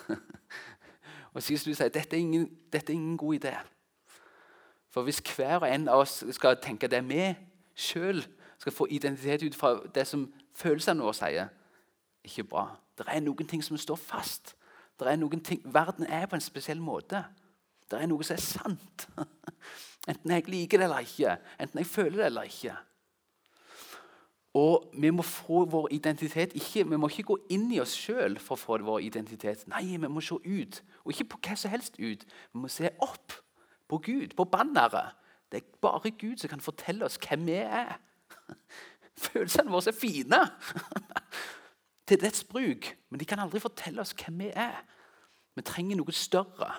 Og 1.34 1.44
så 1.44 1.56
du 1.56 1.72
sier 1.72 1.92
dette 1.94 2.18
er 2.18 2.20
ingen, 2.20 2.50
dette 2.74 2.92
er 2.92 2.98
ingen 2.98 3.18
god 3.18 3.38
idé. 3.40 3.54
For 4.92 5.08
hvis 5.08 5.22
hver 5.24 5.62
og 5.62 5.70
en 5.70 5.88
av 5.88 6.04
oss 6.04 6.18
skal 6.36 6.58
tenke 6.60 6.90
det 6.92 7.00
vi 7.08 7.30
sjøl 7.80 8.20
skal 8.60 8.76
få 8.76 8.88
identitet 8.92 9.46
ut 9.48 9.56
fra 9.56 9.78
det 9.96 10.04
som 10.08 10.26
følelsene 10.60 11.06
våre 11.06 11.16
sier, 11.16 11.54
ikke 12.28 12.44
bra. 12.52 12.66
Det 12.98 13.08
er 13.08 13.24
noen 13.24 13.48
ting 13.48 13.64
som 13.64 13.80
står 13.80 13.98
fast. 13.98 14.56
Det 15.00 15.08
er 15.08 15.18
noen 15.18 15.40
ting, 15.42 15.62
Verden 15.66 16.06
er 16.06 16.28
på 16.30 16.36
en 16.38 16.44
spesiell 16.44 16.82
måte. 16.84 17.24
Det 17.90 17.98
er 17.98 18.12
noe 18.12 18.24
som 18.28 18.36
er 18.36 18.44
sant. 18.44 19.08
Enten 20.12 20.36
jeg 20.36 20.50
liker 20.52 20.82
det 20.82 20.90
eller 20.90 21.08
ikke. 21.08 21.38
Enten 21.60 21.82
jeg 21.82 21.90
føler 21.90 22.18
det 22.20 22.28
eller 22.28 22.52
ikke. 22.52 22.76
Og 24.54 24.90
vi 25.00 25.10
må 25.16 25.24
få 25.24 25.64
vår 25.72 25.88
identitet 25.96 26.54
ikke, 26.54 26.90
Vi 26.90 26.98
må 26.98 27.08
ikke 27.08 27.24
gå 27.24 27.38
inn 27.50 27.70
i 27.72 27.80
oss 27.80 27.96
sjøl 27.96 28.36
for 28.40 28.58
å 28.58 28.60
få 28.60 28.78
vår 28.84 29.00
identitet. 29.00 29.64
Nei, 29.72 29.86
vi 29.96 30.08
må 30.08 30.22
se 30.22 30.36
ut. 30.36 30.82
Og 31.06 31.14
ikke 31.14 31.30
på 31.32 31.40
hva 31.48 31.56
som 31.56 31.72
helst 31.72 31.96
ut. 32.00 32.26
Vi 32.26 32.60
må 32.60 32.68
se 32.68 32.92
opp 33.00 33.38
på 33.88 33.98
Gud, 33.98 34.36
på 34.36 34.44
banneret. 34.44 35.16
Det 35.52 35.62
er 35.62 35.80
bare 35.82 36.12
Gud 36.12 36.38
som 36.40 36.50
kan 36.50 36.64
fortelle 36.64 37.06
oss 37.06 37.20
hvem 37.20 37.46
vi 37.48 37.60
er. 37.64 37.98
Følelsene 39.24 39.72
våre 39.72 39.92
er 39.92 39.98
fine 39.98 40.40
til 42.08 42.20
dets 42.20 42.44
bruk, 42.44 42.88
men 43.10 43.20
de 43.20 43.28
kan 43.28 43.40
aldri 43.40 43.60
fortelle 43.60 44.02
oss 44.04 44.16
hvem 44.16 44.40
vi 44.46 44.52
er. 44.56 44.80
Vi 45.56 45.64
trenger 45.68 46.00
noe 46.00 46.16
større, 46.16 46.72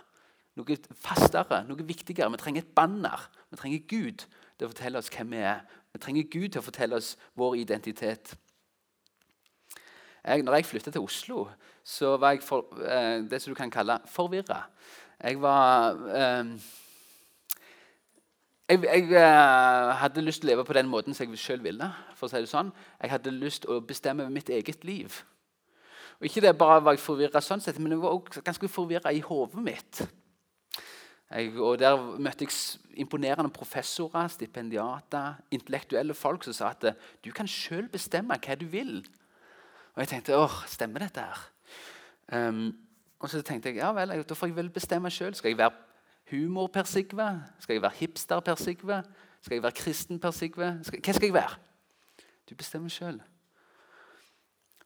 noe 0.56 0.76
fastere, 1.00 1.62
noe 1.68 1.84
viktigere. 1.88 2.32
Vi 2.32 2.40
trenger 2.40 2.64
et 2.64 2.74
banner. 2.76 3.28
Vi 3.50 3.60
trenger 3.60 3.86
Gud 3.88 4.24
til 4.24 4.66
å 4.66 4.72
fortelle 4.72 5.00
oss 5.00 5.12
hvem 5.12 5.36
vi 5.36 5.44
er. 5.44 5.60
Vi 5.92 6.00
trenger 6.00 6.30
Gud 6.30 6.48
til 6.48 6.60
å 6.60 6.64
fortelle 6.64 6.96
oss 6.96 7.16
vår 7.38 7.58
identitet. 7.62 8.34
Jeg, 10.24 10.42
når 10.42 10.54
jeg 10.54 10.68
flyttet 10.70 10.94
til 10.94 11.02
Oslo, 11.02 11.48
så 11.84 12.16
var 12.16 12.36
jeg 12.36 12.44
for, 12.46 12.68
eh, 12.86 13.24
det 13.30 13.42
som 13.42 13.50
du 13.50 13.58
kan 13.58 13.70
kalle 13.70 13.98
forvirra. 14.06 14.62
Jeg 15.22 15.40
var 15.42 15.98
eh, 16.14 16.54
jeg, 18.68 18.84
jeg 18.84 19.10
eh, 19.12 19.90
hadde 19.98 20.22
lyst 20.24 20.40
til 20.40 20.48
å 20.48 20.52
leve 20.52 20.64
på 20.64 20.76
den 20.78 20.88
måten 20.88 21.14
som 21.14 21.28
jeg 21.28 21.42
sjøl 21.42 21.62
ville. 21.64 21.90
for 22.16 22.26
å 22.26 22.30
si 22.30 22.40
det 22.40 22.48
sånn. 22.48 22.72
Jeg 23.02 23.10
hadde 23.10 23.34
lyst 23.34 23.64
til 23.64 23.74
å 23.74 23.82
bestemme 23.84 24.30
mitt 24.30 24.48
eget 24.48 24.84
liv. 24.84 25.22
Og 26.20 26.28
Ikke 26.28 26.40
det 26.40 26.54
bare 26.58 26.80
var 26.84 26.94
jeg 26.94 27.02
forvirra 27.02 27.42
sånn 27.42 27.60
sett, 27.60 27.78
men 27.82 27.92
jeg 27.92 28.00
var 28.00 28.14
også 28.14 28.44
ganske 28.46 28.68
forvirra 28.70 29.12
i 29.12 29.20
hodet 29.20 29.62
mitt. 29.62 30.04
Jeg, 31.32 31.56
og 31.60 31.78
Der 31.78 32.18
møtte 32.18 32.44
jeg 32.44 32.52
imponerende 33.00 33.50
professorer, 33.50 34.28
stipendiater, 34.28 35.34
intellektuelle 35.50 36.14
folk 36.14 36.44
som 36.44 36.52
sa 36.52 36.70
at 36.70 36.84
eh, 36.84 36.94
du 37.24 37.30
kan 37.32 37.48
sjøl 37.48 37.88
bestemme 37.88 38.36
hva 38.36 38.54
du 38.54 38.66
vil. 38.66 39.00
Og 39.94 40.02
jeg 40.02 40.08
tenkte 40.08 40.36
åh, 40.36 40.62
stemmer 40.68 41.04
dette 41.04 41.20
her? 41.24 41.40
Um, 42.32 42.72
og 43.18 43.30
så 43.30 43.42
tenkte 43.42 43.68
jeg 43.68 43.80
ja 43.80 43.92
vel, 43.92 44.14
da 44.24 44.34
får 44.34 44.50
jeg 44.50 44.56
vel 44.56 44.70
bestemme 44.70 45.10
sjøl. 45.10 45.34
Skal 45.34 45.52
jeg 45.52 45.58
være 45.58 45.72
humor-Sigve? 46.30 47.28
Skal 47.60 47.74
jeg 47.74 47.82
være 47.82 47.98
hipster-Sigve? 48.00 49.02
Skal 49.42 49.54
jeg 49.54 49.62
være 49.62 49.78
kristen-Sigve? 49.78 50.70
Hva 50.82 51.12
skal 51.12 51.28
jeg 51.28 51.34
være? 51.34 51.58
Du 52.50 52.54
bestemmer 52.54 52.92
sjøl. 52.92 53.20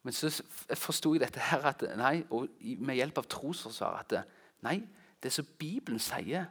Men 0.02 0.14
så 0.14 0.30
forsto 0.78 1.14
jeg 1.14 1.24
dette 1.24 1.42
her 1.42 1.64
at 1.66 1.82
nei, 1.98 2.20
og 2.30 2.46
med 2.78 2.94
hjelp 2.94 3.18
av 3.18 3.26
trosforsvar 3.26 4.04
at 4.04 4.12
nei, 4.62 4.76
det 5.26 5.34
som 5.34 5.46
Bibelen 5.58 5.98
sier, 6.02 6.46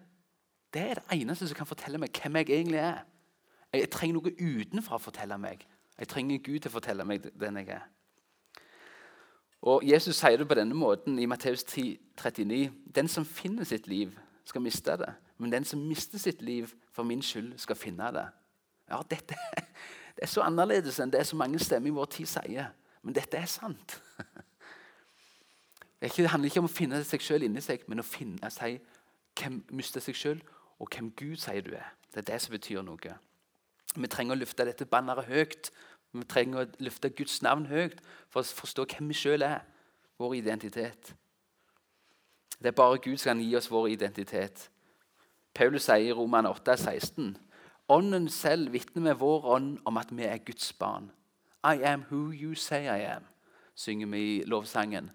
det 0.75 0.82
er 0.82 1.00
det 1.00 1.15
eneste 1.15 1.48
som 1.48 1.58
kan 1.58 1.70
fortelle 1.70 2.00
meg 2.01 2.15
hvem 2.20 2.41
jeg 2.41 2.50
egentlig 2.50 2.82
er. 2.84 3.05
Jeg 3.74 3.89
trenger 3.91 4.20
noe 4.20 4.34
utenfra 4.36 5.00
å 5.00 5.03
fortelle 5.03 5.38
meg. 5.39 5.63
Jeg 5.96 6.10
trenger 6.12 6.44
Gud 6.44 6.60
til 6.60 6.72
å 6.72 6.75
fortelle 6.75 7.05
meg 7.08 7.29
den 7.39 7.60
jeg 7.62 7.70
er. 7.77 7.86
Og 9.65 9.84
Jesus 9.88 10.20
sier 10.20 10.38
det 10.38 10.48
på 10.48 10.58
denne 10.60 10.75
måten 10.77 11.17
i 11.20 11.25
Matteus 11.25 11.63
10, 11.63 11.96
39. 12.20 12.72
Den 12.96 13.08
som 13.08 13.25
finner 13.25 13.63
sitt 13.65 13.88
liv, 13.88 14.12
skal 14.46 14.62
miste 14.62 14.98
det. 15.01 15.13
Men 15.38 15.51
den 15.51 15.65
som 15.65 15.82
mister 15.88 16.22
sitt 16.22 16.41
liv 16.41 16.70
for 16.94 17.03
min 17.03 17.24
skyld, 17.24 17.55
skal 17.58 17.75
finne 17.75 18.12
det. 18.13 18.27
Ja, 18.91 19.00
dette 19.10 19.39
det 20.15 20.27
er 20.27 20.29
så 20.29 20.44
annerledes 20.46 21.00
enn 21.01 21.12
det 21.12 21.24
så 21.25 21.39
mange 21.39 21.60
stemmer 21.60 21.89
i 21.89 21.96
vår 21.96 22.12
tid 22.20 22.29
sier. 22.29 22.70
Men 23.01 23.15
dette 23.15 23.39
er 23.39 23.50
sant. 23.50 23.98
Det 26.06 26.30
handler 26.30 26.52
ikke 26.52 26.62
om 26.62 26.70
å 26.70 26.72
finne 26.72 27.02
seg 27.08 27.24
sjøl 27.24 27.48
inni 27.48 27.62
seg, 27.64 27.86
men 27.90 28.04
å 28.04 28.06
finne 28.06 28.50
seg 28.54 28.78
hvem 29.40 29.64
mister 29.76 30.04
seg 30.04 30.18
sjøl, 30.18 30.42
og 30.80 30.92
hvem 30.92 31.10
Gud 31.18 31.40
sier 31.42 31.64
du 31.66 31.74
er. 31.74 31.94
Det 32.14 32.22
er 32.22 32.30
det 32.34 32.42
som 32.44 32.54
betyr 32.54 32.84
noe. 32.86 33.16
Vi 33.96 34.10
trenger 34.12 34.36
å 34.36 34.40
løfte 34.40 34.68
dette 34.68 34.86
banneret 34.86 35.30
høyt. 35.32 35.72
Vi 36.16 36.24
trenger 36.30 36.62
å 36.62 36.84
løfte 36.84 37.10
Guds 37.16 37.42
navn 37.44 37.66
høyt 37.72 38.00
for 38.30 38.44
å 38.44 38.58
forstå 38.62 38.86
hvem 38.92 39.10
vi 39.12 39.18
sjøl 39.18 39.48
er. 39.48 39.64
Vår 40.20 40.38
identitet. 40.38 41.16
Det 42.60 42.72
er 42.72 42.78
bare 42.78 43.02
Gud 43.04 43.18
som 43.18 43.34
kan 43.34 43.44
gi 43.44 43.56
oss 43.58 43.72
vår 43.72 43.90
identitet. 43.96 44.70
Paulus 45.56 45.88
sier 45.88 46.12
i 46.12 46.16
Roman 46.16 46.48
8, 46.48 46.78
16, 46.78 47.34
Ånden 47.88 48.30
selv 48.30 48.72
vitner 48.74 49.02
med 49.02 49.20
vår 49.22 49.46
ånd 49.46 49.78
om 49.86 49.98
at 49.98 50.10
vi 50.10 50.24
er 50.26 50.38
Guds 50.42 50.74
barn. 50.74 51.12
I 51.64 51.84
am 51.86 52.06
who 52.10 52.32
you 52.32 52.56
say 52.56 52.86
I 52.86 53.06
am, 53.16 53.28
synger 53.76 54.08
vi 54.08 54.22
i 54.38 54.44
lovsangen. 54.46 55.12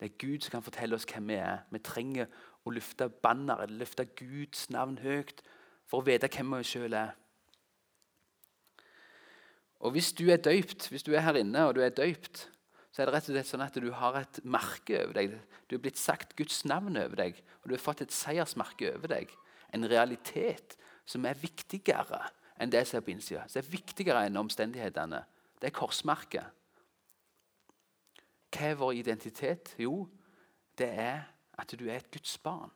Det 0.00 0.10
er 0.10 0.16
Gud 0.18 0.44
som 0.44 0.56
kan 0.56 0.64
fortelle 0.66 0.96
oss 0.96 1.06
hvem 1.08 1.28
vi 1.30 1.36
er. 1.38 1.62
Vi 1.70 1.80
trenger 1.84 2.30
å 2.64 2.72
løfte 2.74 3.08
banneret, 3.08 3.72
løfte 3.72 4.06
Guds 4.18 4.66
navn 4.74 4.98
høyt 5.04 5.44
for 5.86 6.00
å 6.00 6.06
vite 6.06 6.30
hvem 6.32 6.56
vi 6.56 6.66
sjøl 6.66 6.96
er. 6.98 7.14
Og 9.84 9.92
Hvis 9.92 10.14
du 10.16 10.24
er 10.32 10.40
døypt, 10.40 10.88
hvis 10.88 11.04
du 11.04 11.12
er 11.12 11.26
her 11.26 11.36
inne 11.36 11.66
og 11.68 11.74
du 11.76 11.82
er 11.84 11.92
døypt, 11.92 12.48
så 12.94 13.02
er 13.02 13.08
det 13.08 13.16
rett 13.16 13.28
og 13.28 13.34
slett 13.34 13.50
sånn 13.50 13.64
at 13.64 13.76
du 13.82 13.90
har 13.92 14.16
et 14.20 14.38
merke 14.46 15.00
over 15.02 15.16
deg. 15.18 15.34
Du 15.68 15.74
er 15.76 15.82
blitt 15.82 15.98
sagt 15.98 16.36
Guds 16.38 16.62
navn 16.64 16.96
over 16.96 17.18
deg, 17.18 17.40
og 17.62 17.68
du 17.68 17.74
har 17.74 17.82
fått 17.82 18.04
et 18.04 18.14
seiersmerke 18.14 18.92
over 18.94 19.10
deg. 19.10 19.32
En 19.74 19.86
realitet 19.90 20.76
som 21.04 21.26
er 21.26 21.36
viktigere 21.36 22.22
enn 22.62 22.70
det 22.70 22.84
som 22.86 23.00
er 23.00 23.04
på 23.04 23.12
innsida. 23.12 23.42
Som 23.50 23.60
er 23.60 23.72
viktigere 23.72 24.22
enn 24.28 24.38
omstendighetene. 24.38 25.24
Det 25.58 25.68
er 25.68 25.74
korsmerket. 25.74 26.63
Hva 28.54 28.70
er 28.70 28.78
vår 28.78 28.92
identitet? 29.00 29.74
Jo, 29.78 30.06
det 30.78 30.88
er 30.88 31.24
at 31.58 31.74
du 31.78 31.86
er 31.88 31.96
et 31.96 32.10
Guds 32.10 32.38
barn. 32.38 32.70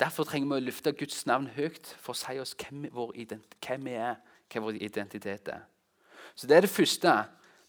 Derfor 0.00 0.26
trenger 0.26 0.48
vi 0.50 0.58
å 0.58 0.66
løfte 0.66 0.92
Guds 0.92 1.26
navn 1.26 1.46
høyt 1.54 1.94
for 2.02 2.14
å 2.14 2.18
si 2.18 2.38
oss 2.42 2.54
hvem, 2.58 2.88
hvem 2.90 3.86
vi 3.86 3.94
er, 3.94 4.18
hva 4.50 4.62
vår 4.62 4.80
identitet 4.82 5.48
er. 5.48 5.62
Så 6.34 6.46
Det 6.46 6.56
er 6.56 6.60
det 6.66 6.70
første. 6.70 7.12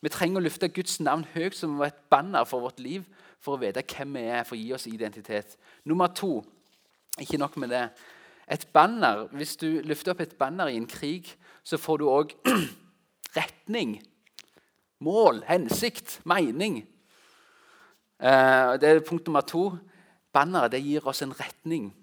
Vi 0.01 0.09
trenger 0.09 0.41
å 0.41 0.45
løfte 0.45 0.69
Guds 0.69 0.99
navn 0.99 1.25
høyt 1.33 1.55
som 1.55 1.81
et 1.81 1.97
banner 2.09 2.45
for 2.45 2.61
vårt 2.61 2.79
liv 2.79 3.05
for 3.39 3.55
å 3.55 3.61
vite 3.61 3.83
hvem 3.85 4.17
vi 4.17 4.25
er, 4.25 4.43
for 4.43 4.57
å 4.57 4.59
gi 4.59 4.73
oss 4.73 4.87
identitet. 4.89 5.57
Nummer 5.85 6.07
to 6.07 6.43
ikke 7.21 7.37
nok 7.37 7.57
med 7.57 7.69
det. 7.69 7.89
Et 8.51 8.67
banner, 8.73 9.27
Hvis 9.31 9.55
du 9.57 9.81
løfter 9.81 10.11
opp 10.11 10.19
et 10.21 10.37
banner 10.37 10.67
i 10.67 10.77
en 10.77 10.87
krig, 10.87 11.37
så 11.63 11.77
får 11.77 11.97
du 11.97 12.05
òg 12.09 12.33
retning 13.37 14.01
Mål, 14.99 15.43
hensikt, 15.47 16.21
mening. 16.25 16.87
Eh, 18.19 18.73
det 18.79 18.89
er 18.89 19.03
punkt 19.07 19.27
nummer 19.27 19.41
to. 19.41 19.77
Banneret 20.33 20.83
gir 20.83 21.07
oss 21.07 21.21
en 21.21 21.39
retning. 21.39 21.93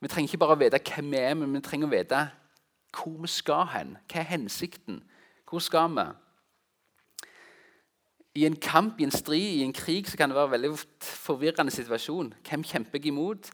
Vi 0.00 0.08
trenger 0.08 0.28
ikke 0.28 0.40
bare 0.40 0.56
å 0.56 0.60
vite 0.60 0.80
hvem 0.80 1.12
vi 1.12 1.20
er, 1.20 1.34
men 1.36 1.52
vi 1.52 1.60
trenger 1.64 1.88
å 1.88 1.92
vite 1.92 2.22
hvor 2.94 3.16
vi 3.20 3.28
skal 3.28 3.66
hen. 3.72 3.96
Hva 4.10 4.20
er 4.20 4.30
hensikten? 4.34 5.02
Hvor 5.48 5.62
skal 5.64 5.90
vi? 5.96 6.04
I 8.34 8.46
en 8.48 8.56
kamp, 8.56 9.00
i 9.00 9.06
en 9.06 9.14
strid, 9.14 9.60
i 9.60 9.62
en 9.62 9.72
krig 9.72 10.08
så 10.10 10.18
kan 10.18 10.30
det 10.30 10.36
være 10.36 10.50
en 10.50 10.56
veldig 10.56 10.72
forvirrende 11.00 11.72
situasjon. 11.72 12.32
Hvem 12.48 12.64
kjemper 12.66 12.98
jeg 12.98 13.12
imot? 13.12 13.50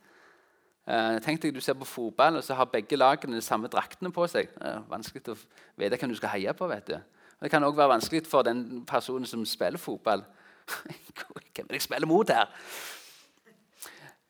Eh, 0.89 1.19
tenk 1.21 1.43
deg 1.43 1.55
Du 1.55 1.61
ser 1.61 1.77
på 1.79 1.85
fotball, 1.85 2.37
og 2.37 2.45
så 2.45 2.55
har 2.55 2.71
begge 2.71 2.97
lagene 2.97 3.37
de 3.37 3.45
samme 3.45 3.69
draktene 3.69 4.13
på 4.13 4.27
seg. 4.27 4.49
Det 4.55 4.71
er 4.71 4.87
vanskelig 4.89 5.35
å 5.35 5.37
vite 5.77 5.99
hvem 6.01 6.15
du 6.15 6.17
skal 6.17 6.35
heie 6.35 6.55
på. 6.55 6.69
vet 6.69 6.87
du. 6.87 6.97
Det 7.41 7.49
kan 7.49 7.65
òg 7.65 7.77
være 7.77 7.95
vanskelig 7.95 8.27
for 8.29 8.45
den 8.45 8.85
personen 8.89 9.27
som 9.27 9.47
spiller 9.49 9.81
fotball. 9.81 10.23
Hvem 11.55 11.65
er 11.65 11.71
det 11.71 11.79
jeg 11.79 11.87
spiller 11.87 12.09
mot 12.09 12.29
her? 12.29 12.51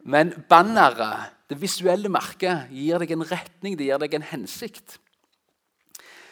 Men 0.01 0.31
banneret, 0.49 1.33
det 1.51 1.59
visuelle 1.61 2.09
merket, 2.09 2.71
gir 2.71 3.03
deg 3.03 3.11
en 3.13 3.27
retning, 3.27 3.77
det 3.77 3.89
gir 3.89 4.01
deg 4.01 4.15
en 4.17 4.29
hensikt. 4.31 4.99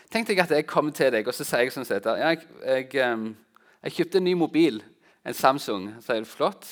Tenk 0.09 0.31
deg 0.31 0.39
at 0.41 0.55
jeg 0.55 0.69
kommer 0.71 0.95
til 0.97 1.11
deg 1.13 1.27
og 1.29 1.35
så 1.37 1.45
sier 1.45 1.67
jeg 1.67 1.75
sånn 1.75 1.85
sett, 1.85 2.07
jeg, 2.07 2.45
jeg, 2.65 2.87
jeg, 2.95 3.97
kjøpte 3.97 4.23
en 4.23 4.25
ny 4.25 4.37
mobil, 4.39 4.79
en 5.27 5.37
Samsung. 5.37 5.91
Så 6.01 6.15
er 6.15 6.23
det 6.23 6.31
flott. 6.31 6.71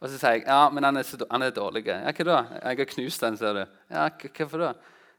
Og 0.00 0.08
så 0.08 0.14
sier 0.14 0.38
jeg 0.38 0.46
ja, 0.46 0.62
men 0.72 0.86
han 0.86 0.96
er, 0.96 1.10
han 1.28 1.44
er 1.44 1.52
dårlig. 1.52 1.82
Ja, 1.90 2.14
hva 2.14 2.28
da? 2.30 2.38
Jeg 2.62 2.78
har 2.78 2.92
knust 2.94 3.26
den, 3.26 3.36
ser 3.36 3.58
du. 3.58 3.64
Ja, 3.90 4.06
Hvorfor 4.30 4.62
da? 4.62 4.70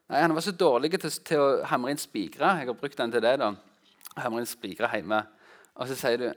Nei, 0.10 0.24
Han 0.24 0.34
var 0.34 0.48
så 0.48 0.56
dårlig 0.56 0.96
til, 0.96 1.12
til 1.28 1.44
å 1.44 1.52
hamre 1.70 1.92
inn 1.94 2.02
spikere. 2.02 2.56
Jeg 2.64 2.72
har 2.72 2.80
brukt 2.80 2.98
den 2.98 3.14
til 3.14 3.22
det. 3.28 3.36
da 3.44 3.52
hamre 4.18 4.42
inn 4.42 4.50
spikere 4.50 4.90
hjemme. 4.92 5.22
Og 5.76 5.88
så 5.88 5.96
sier 5.96 6.20
du 6.20 6.28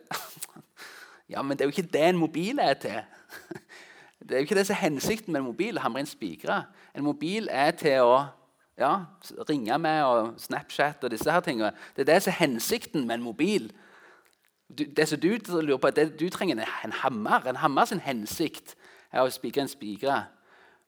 ja, 1.33 1.43
men 1.43 1.57
det 1.57 1.65
er 1.65 1.71
jo 1.71 1.75
ikke 1.75 1.93
det 1.93 2.07
en 2.09 2.21
mobil 2.21 2.63
er 2.63 2.75
til. 2.75 3.01
Det 4.25 4.33
er 4.33 4.41
jo 4.41 4.47
ikke 4.47 4.57
det 4.57 4.63
som 4.65 4.73
er 4.73 4.87
hensikten 4.87 5.33
med 5.33 5.43
en 5.43 5.47
mobil. 5.51 5.79
hamre 5.79 6.01
inn 6.01 6.07
spikere. 6.09 6.63
En 6.97 7.05
mobil 7.05 7.49
er 7.53 7.75
til 7.77 8.01
å 8.01 8.23
ja, 8.81 9.05
ringe 9.49 9.79
med 9.79 10.05
og 10.05 10.39
Snapchat 10.41 11.05
og 11.05 11.11
disse 11.13 11.31
her 11.31 11.43
tingene. 11.45 11.75
Det 11.97 12.07
er 12.07 12.15
det 12.15 12.23
som 12.23 12.33
er 12.33 12.39
hensikten 12.39 13.07
med 13.07 13.19
en 13.19 13.27
mobil. 13.27 13.69
Det 14.69 15.09
som 15.09 15.21
du 15.21 15.29
lurer 15.61 15.77
på, 15.77 15.91
det 15.91 16.21
du 16.21 16.29
trenger 16.31 16.65
en 16.85 16.93
hammer. 17.03 17.45
En 17.47 17.61
hammer 17.61 17.85
sin 17.85 18.01
hensikt 18.01 18.75
er 19.13 19.23
å 19.23 19.31
spikre 19.31 19.67
en 19.67 19.69
spikre. 19.69 20.23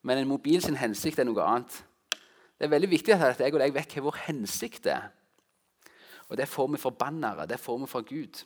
Men 0.02 0.18
en 0.18 0.28
mobil 0.28 0.62
sin 0.62 0.78
hensikt 0.80 1.18
er 1.18 1.28
noe 1.28 1.44
annet. 1.44 1.82
Det 2.56 2.66
er 2.66 2.72
veldig 2.72 2.90
viktig 2.90 3.14
at 3.14 3.40
jeg 3.40 3.52
og 3.52 3.60
deg 3.60 3.74
vet 3.74 3.94
hva 3.94 4.06
vår 4.08 4.20
hensikt 4.26 4.88
er. 4.88 5.10
Og 6.30 6.38
det 6.38 6.48
får 6.50 6.68
vi 6.72 6.80
fra 6.82 6.90
bannere, 6.90 7.46
det 7.46 7.60
får 7.62 7.80
vi 7.82 7.88
fra 7.90 8.02
Gud. 8.06 8.42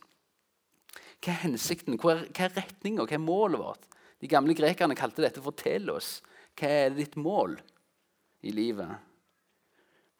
Hva 1.21 1.33
er 1.33 1.43
hensikten? 1.45 1.99
Hva 2.01 2.15
er, 2.15 2.25
hva 2.29 2.47
er 2.47 2.57
retninga? 2.57 3.07
Hva 3.07 3.17
er 3.17 3.23
målet 3.25 3.61
vårt? 3.61 3.87
De 4.21 4.29
gamle 4.29 4.57
grekerne 4.57 4.97
kalte 4.97 5.25
dette 5.25 5.43
for 5.45 5.57
telos. 5.57 6.19
Hva 6.59 6.69
er 6.85 6.97
ditt 6.97 7.17
mål 7.21 7.57
i 8.45 8.53
livet? 8.53 8.91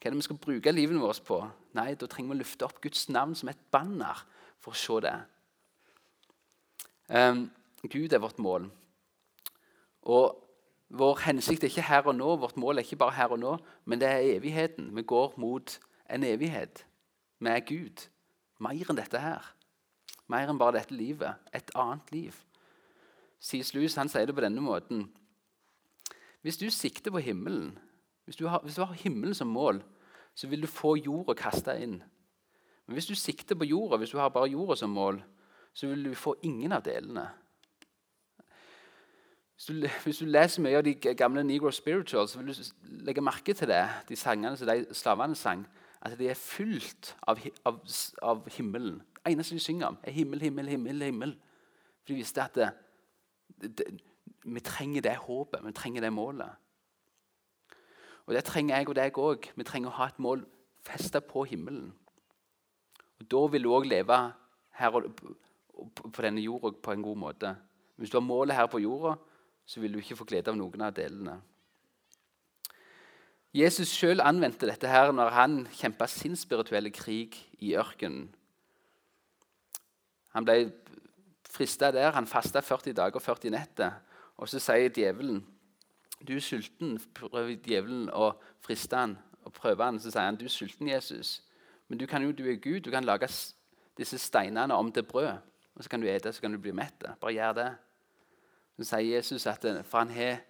Hva 0.00 0.09
er 0.09 0.14
det 0.14 0.21
vi 0.21 0.29
skal 0.29 0.40
bruke 0.40 0.73
livet 0.73 1.00
vårt 1.00 1.25
på? 1.26 1.40
Nei, 1.76 1.95
Da 1.95 2.09
trenger 2.09 2.33
vi 2.35 2.38
å 2.38 2.43
løfte 2.43 2.69
opp 2.69 2.81
Guds 2.81 3.09
navn 3.12 3.37
som 3.37 3.52
et 3.52 3.61
banner 3.73 4.25
for 4.61 4.73
å 4.73 4.81
se 4.81 5.00
det. 5.05 5.17
Um, 7.11 7.49
Gud 7.85 8.12
er 8.12 8.23
vårt 8.23 8.38
mål. 8.38 8.71
Og 10.09 10.47
Vår 10.90 11.21
hensikt 11.23 11.62
er 11.62 11.71
ikke 11.71 11.87
her 11.87 12.09
og 12.11 12.17
nå, 12.19 12.33
vårt 12.43 12.57
mål 12.59 12.81
er 12.81 12.83
ikke 12.83 12.99
bare 12.99 13.14
her 13.14 13.31
og 13.31 13.38
nå, 13.38 13.52
men 13.87 14.00
det 14.02 14.09
er 14.11 14.25
evigheten. 14.33 14.88
Vi 14.97 15.05
går 15.07 15.37
mot 15.38 15.76
en 16.11 16.25
evighet 16.26 16.83
med 17.40 17.66
Gud. 17.66 18.06
Mer 18.61 18.92
enn 18.92 18.99
dette 18.99 19.20
her. 19.20 19.47
Mer 20.30 20.50
enn 20.50 20.61
bare 20.61 20.78
dette 20.78 20.94
livet. 20.94 21.40
Et 21.56 21.73
annet 21.75 22.12
liv. 22.14 22.37
C.S. 23.40 23.73
Lewis 23.75 23.97
han 23.97 24.11
sier 24.12 24.28
det 24.28 24.37
på 24.37 24.44
denne 24.44 24.62
måten. 24.62 25.06
Hvis 26.44 26.61
du 26.61 26.68
sikter 26.73 27.12
på 27.12 27.23
himmelen, 27.25 27.73
hvis 28.25 28.37
du, 28.37 28.47
har, 28.49 28.61
hvis 28.64 28.76
du 28.76 28.85
har 28.85 28.97
himmelen 29.00 29.35
som 29.35 29.49
mål, 29.49 29.82
så 30.35 30.49
vil 30.49 30.62
du 30.62 30.68
få 30.70 30.94
jorda 31.00 31.35
kasta 31.37 31.75
inn. 31.80 31.99
Men 32.87 32.97
hvis 32.97 33.09
du 33.11 33.14
sikter 33.14 33.59
på 33.59 33.68
jorda, 33.68 33.99
hvis 34.00 34.12
du 34.12 34.18
har 34.18 34.32
bare 34.32 34.52
jorda 34.52 34.76
som 34.76 34.92
mål, 34.94 35.20
så 35.75 35.87
vil 35.90 36.04
du 36.04 36.14
få 36.14 36.37
ingen 36.42 36.73
av 36.73 36.85
delene. 36.85 37.26
Hvis 39.54 39.66
du, 39.66 39.88
hvis 40.04 40.18
du 40.23 40.28
leser 40.28 40.64
mye 40.64 40.78
av 40.80 40.85
de 40.87 40.94
gamle 40.97 41.44
Negro 41.44 41.70
spirituals, 41.70 42.32
så 42.32 42.40
vil 42.40 42.54
du 42.54 43.04
legge 43.04 43.25
merke 43.25 43.54
til 43.54 43.68
det, 43.68 43.82
de 44.09 44.16
sangene 44.16 44.56
som 44.56 44.68
de 44.70 44.94
slavene 44.97 45.37
sang, 45.37 45.66
at 46.00 46.16
de 46.19 46.28
er 46.28 46.38
fylt 46.38 47.14
av, 47.28 47.40
av, 47.69 47.80
av 48.23 48.49
himmelen. 48.57 49.00
Det 49.21 49.33
eneste 49.35 49.54
de 49.54 49.61
synger 49.61 49.90
om, 49.92 49.99
er 50.02 50.16
himmel, 50.16 50.40
himmel, 50.40 50.69
himmel. 50.69 51.02
himmel. 51.02 51.35
For 52.00 52.12
de 52.12 52.21
visste 52.23 52.42
at 52.42 52.57
det, 52.57 52.71
det, 53.78 53.87
vi 54.45 54.61
trenger 54.64 55.04
det 55.04 55.16
håpet, 55.16 55.64
vi 55.66 55.73
trenger 55.76 56.07
det 56.07 56.12
målet. 56.12 56.50
Og 58.26 58.35
Det 58.35 58.45
trenger 58.45 58.76
jeg 58.76 58.88
og 58.88 58.95
deg 58.95 59.19
òg. 59.19 59.47
Vi 59.57 59.64
trenger 59.66 59.90
å 59.90 59.99
ha 59.99 60.07
et 60.07 60.19
mål 60.23 60.45
festa 60.87 61.21
på 61.21 61.42
himmelen. 61.50 61.90
Og 63.21 63.26
Da 63.26 63.40
vil 63.52 63.66
du 63.66 63.73
òg 63.75 63.88
leve 63.90 64.19
her 64.78 64.90
på 64.95 66.23
denne 66.23 66.40
jorda 66.40 66.71
på 66.83 66.92
en 66.92 67.02
god 67.02 67.16
måte. 67.16 67.57
Hvis 67.97 68.11
du 68.11 68.16
har 68.16 68.25
målet 68.25 68.57
her 68.57 68.66
på 68.66 68.78
jorda, 68.78 69.16
så 69.66 69.80
vil 69.80 69.92
du 69.92 69.99
ikke 69.99 70.16
få 70.16 70.25
glede 70.25 70.50
av 70.50 70.57
noen 70.57 70.80
av 70.87 70.95
delene. 70.95 71.40
Jesus 73.54 73.90
sjøl 73.90 74.23
anvendte 74.23 74.69
dette 74.69 74.87
her 74.87 75.11
når 75.11 75.33
han 75.35 75.54
kjempa 75.75 76.07
sin 76.07 76.37
spirituelle 76.38 76.92
krig 76.95 77.35
i 77.59 77.75
ørkenen. 77.75 78.28
Han 80.30 80.47
ble 80.47 80.71
frista 81.50 81.90
der. 81.90 82.12
Han 82.14 82.30
fasta 82.30 82.62
40 82.62 82.95
dager 82.95 83.19
og 83.19 83.23
40 83.23 83.50
netter. 83.50 83.97
Og 84.38 84.49
så 84.49 84.62
sier 84.62 84.92
djevelen 84.95 85.42
du 86.26 86.35
er 86.37 86.45
sulten. 86.45 86.99
Prøver 87.16 87.57
djevelen 87.64 88.11
å 88.12 88.35
friste 88.62 88.97
han 88.97 89.16
og 89.42 89.54
prøve 89.57 89.85
han. 89.85 89.99
Så 89.99 90.12
sier 90.12 90.28
han 90.28 90.38
du 90.38 90.47
er 90.47 90.54
sulten, 90.54 90.88
Jesus. 90.88 91.40
Men 91.88 91.99
du, 91.99 92.07
kan 92.07 92.23
jo, 92.23 92.30
du 92.33 92.45
er 92.47 92.61
Gud. 92.61 92.85
Du 92.85 92.90
kan 92.92 93.04
lage 93.04 93.28
disse 93.99 94.19
steinene 94.21 94.76
om 94.76 94.92
til 94.92 95.03
brød. 95.03 95.33
Og 95.74 95.83
så 95.83 95.90
kan 95.90 96.03
du 96.03 96.07
ete, 96.07 96.33
så 96.33 96.44
kan 96.44 96.53
du 96.53 96.61
bli 96.61 96.74
mett. 96.77 97.07
Bare 97.20 97.35
gjør 97.35 97.57
det. 97.57 97.70
Så 98.79 98.92
sier 98.92 99.16
Jesus 99.16 99.46
at 99.48 99.64
for 99.88 100.05
han 100.05 100.12
har 100.14 100.44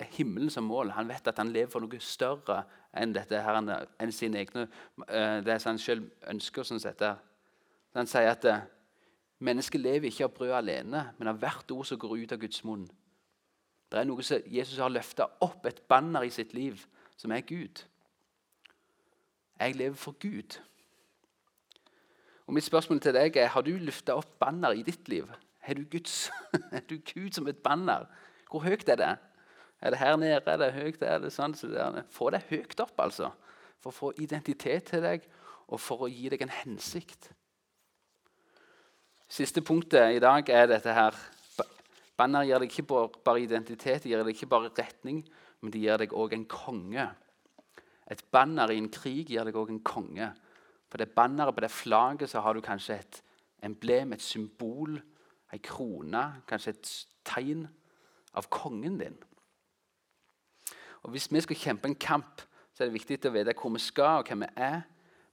himmelen 0.00 0.50
som 0.50 0.64
mål. 0.64 0.90
Han 0.96 1.08
vet 1.08 1.28
at 1.28 1.38
han 1.38 1.52
lever 1.52 1.70
for 1.70 1.84
noe 1.84 2.00
større 2.00 2.62
enn 2.96 3.12
dette 3.14 3.40
her, 3.42 3.58
enn 4.00 4.12
sine 4.12 4.42
egne, 4.42 4.66
eh, 5.08 5.40
det 5.44 5.60
som 5.62 5.72
han 5.72 5.82
selv 5.82 6.10
ønsker. 6.28 6.66
Sånn 6.66 6.80
sett. 6.82 7.02
Han 7.94 8.06
sier 8.06 8.32
at 8.32 8.48
Mennesket 9.42 9.80
lever 9.80 10.06
ikke 10.06 10.28
av 10.28 10.34
brød 10.36 10.52
alene, 10.54 11.00
men 11.18 11.28
av 11.32 11.38
hvert 11.42 11.70
ord 11.74 11.86
som 11.88 11.98
går 11.98 12.12
ut 12.20 12.32
av 12.34 12.38
Guds 12.38 12.60
munn. 12.62 12.84
Det 13.90 13.98
er 13.98 14.06
noe 14.06 14.22
som 14.22 14.44
Jesus 14.46 14.78
har 14.78 14.92
løfta 14.92 15.26
opp, 15.42 15.66
et 15.66 15.80
banner 15.90 16.22
i 16.22 16.30
sitt 16.30 16.54
liv, 16.54 16.78
som 17.18 17.34
er 17.34 17.42
Gud. 17.46 17.82
Jeg 19.58 19.74
lever 19.76 19.98
for 19.98 20.14
Gud. 20.22 20.60
Og 22.46 22.54
Mitt 22.54 22.68
spørsmål 22.68 23.02
til 23.02 23.14
deg 23.16 23.36
er 23.36 23.50
har 23.50 23.66
du 23.66 23.72
løfta 23.78 24.14
opp 24.14 24.38
banner 24.38 24.78
i 24.78 24.86
ditt 24.86 25.10
liv. 25.10 25.26
Er 25.66 25.74
du, 25.74 25.84
Guds, 25.90 26.30
er 26.76 26.86
du 26.86 26.96
Gud 26.98 27.34
som 27.34 27.46
et 27.50 27.58
banner? 27.58 28.06
Hvor 28.50 28.62
høyt 28.62 28.88
er 28.88 28.98
det? 29.00 29.12
Er 29.82 29.90
det 29.90 29.98
her 29.98 30.16
nede? 30.16 30.42
Er 30.46 30.58
det 30.60 30.72
høyt? 30.76 31.02
Er 31.02 31.18
det 31.22 31.32
sånn? 31.34 31.56
Så 31.58 31.68
det 31.72 32.06
få 32.14 32.30
det 32.30 32.44
høyt 32.50 32.78
opp, 32.80 32.94
altså. 33.02 33.32
For 33.82 33.90
å 33.90 33.96
få 33.96 34.10
identitet 34.22 34.92
til 34.92 35.02
deg, 35.02 35.24
og 35.72 35.80
for 35.82 36.06
å 36.06 36.10
gi 36.10 36.30
deg 36.30 36.44
en 36.44 36.54
hensikt. 36.54 37.32
Siste 39.32 39.62
punktet 39.64 40.18
i 40.18 40.20
dag 40.22 40.48
er 40.52 40.68
dette 40.70 40.94
her. 40.94 41.16
Banner 42.20 42.44
gir 42.46 42.62
deg 42.62 42.70
ikke 42.70 42.84
bare 43.24 43.40
identitet, 43.42 44.04
det 44.04 44.12
gir 44.12 44.22
deg 44.22 44.36
ikke 44.36 44.50
bare 44.52 44.70
retning, 44.76 45.22
men 45.62 45.72
det 45.72 45.80
gir 45.82 45.98
deg 45.98 46.14
òg 46.14 46.36
en 46.36 46.46
konge. 46.46 47.08
Et 48.12 48.22
banner 48.30 48.70
i 48.70 48.78
en 48.78 48.90
krig 48.92 49.32
gir 49.32 49.48
deg 49.48 49.56
òg 49.56 49.72
en 49.72 49.82
konge. 49.82 50.28
På 50.92 51.00
det 51.00 51.08
banneret, 51.16 51.56
på 51.56 51.64
det 51.64 51.72
flagget, 51.72 52.30
så 52.30 52.42
har 52.44 52.54
du 52.54 52.62
kanskje 52.62 52.98
et 53.00 53.22
emblem, 53.64 54.12
et 54.12 54.22
symbol, 54.22 54.98
ei 55.52 55.60
krone, 55.64 56.22
kanskje 56.46 56.76
et 56.76 56.92
tegn 57.26 57.64
av 58.36 58.46
kongen 58.52 59.00
din. 59.00 59.16
Og 61.02 61.10
Hvis 61.10 61.32
vi 61.32 61.40
skal 61.40 61.56
kjempe 61.56 61.88
en 61.88 61.94
kamp, 61.94 62.42
så 62.74 62.82
er 62.82 62.88
det 62.88 62.94
viktig 62.94 63.18
å 63.28 63.34
vite 63.34 63.54
hvor 63.58 63.74
vi 63.74 63.82
skal 63.82 64.22
og 64.22 64.28
hvem 64.28 64.44
vi 64.44 64.50
er. 64.56 64.82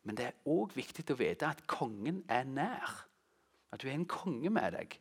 Men 0.04 0.18
det 0.18 0.26
er 0.26 0.50
òg 0.50 0.74
viktig 0.76 1.06
å 1.14 1.20
vite 1.20 1.48
at 1.48 1.66
kongen 1.68 2.24
er 2.30 2.48
nær. 2.48 3.06
At 3.72 3.82
du 3.82 3.88
har 3.88 3.96
en 3.96 4.10
konge 4.10 4.50
med 4.50 4.74
deg. 4.74 4.96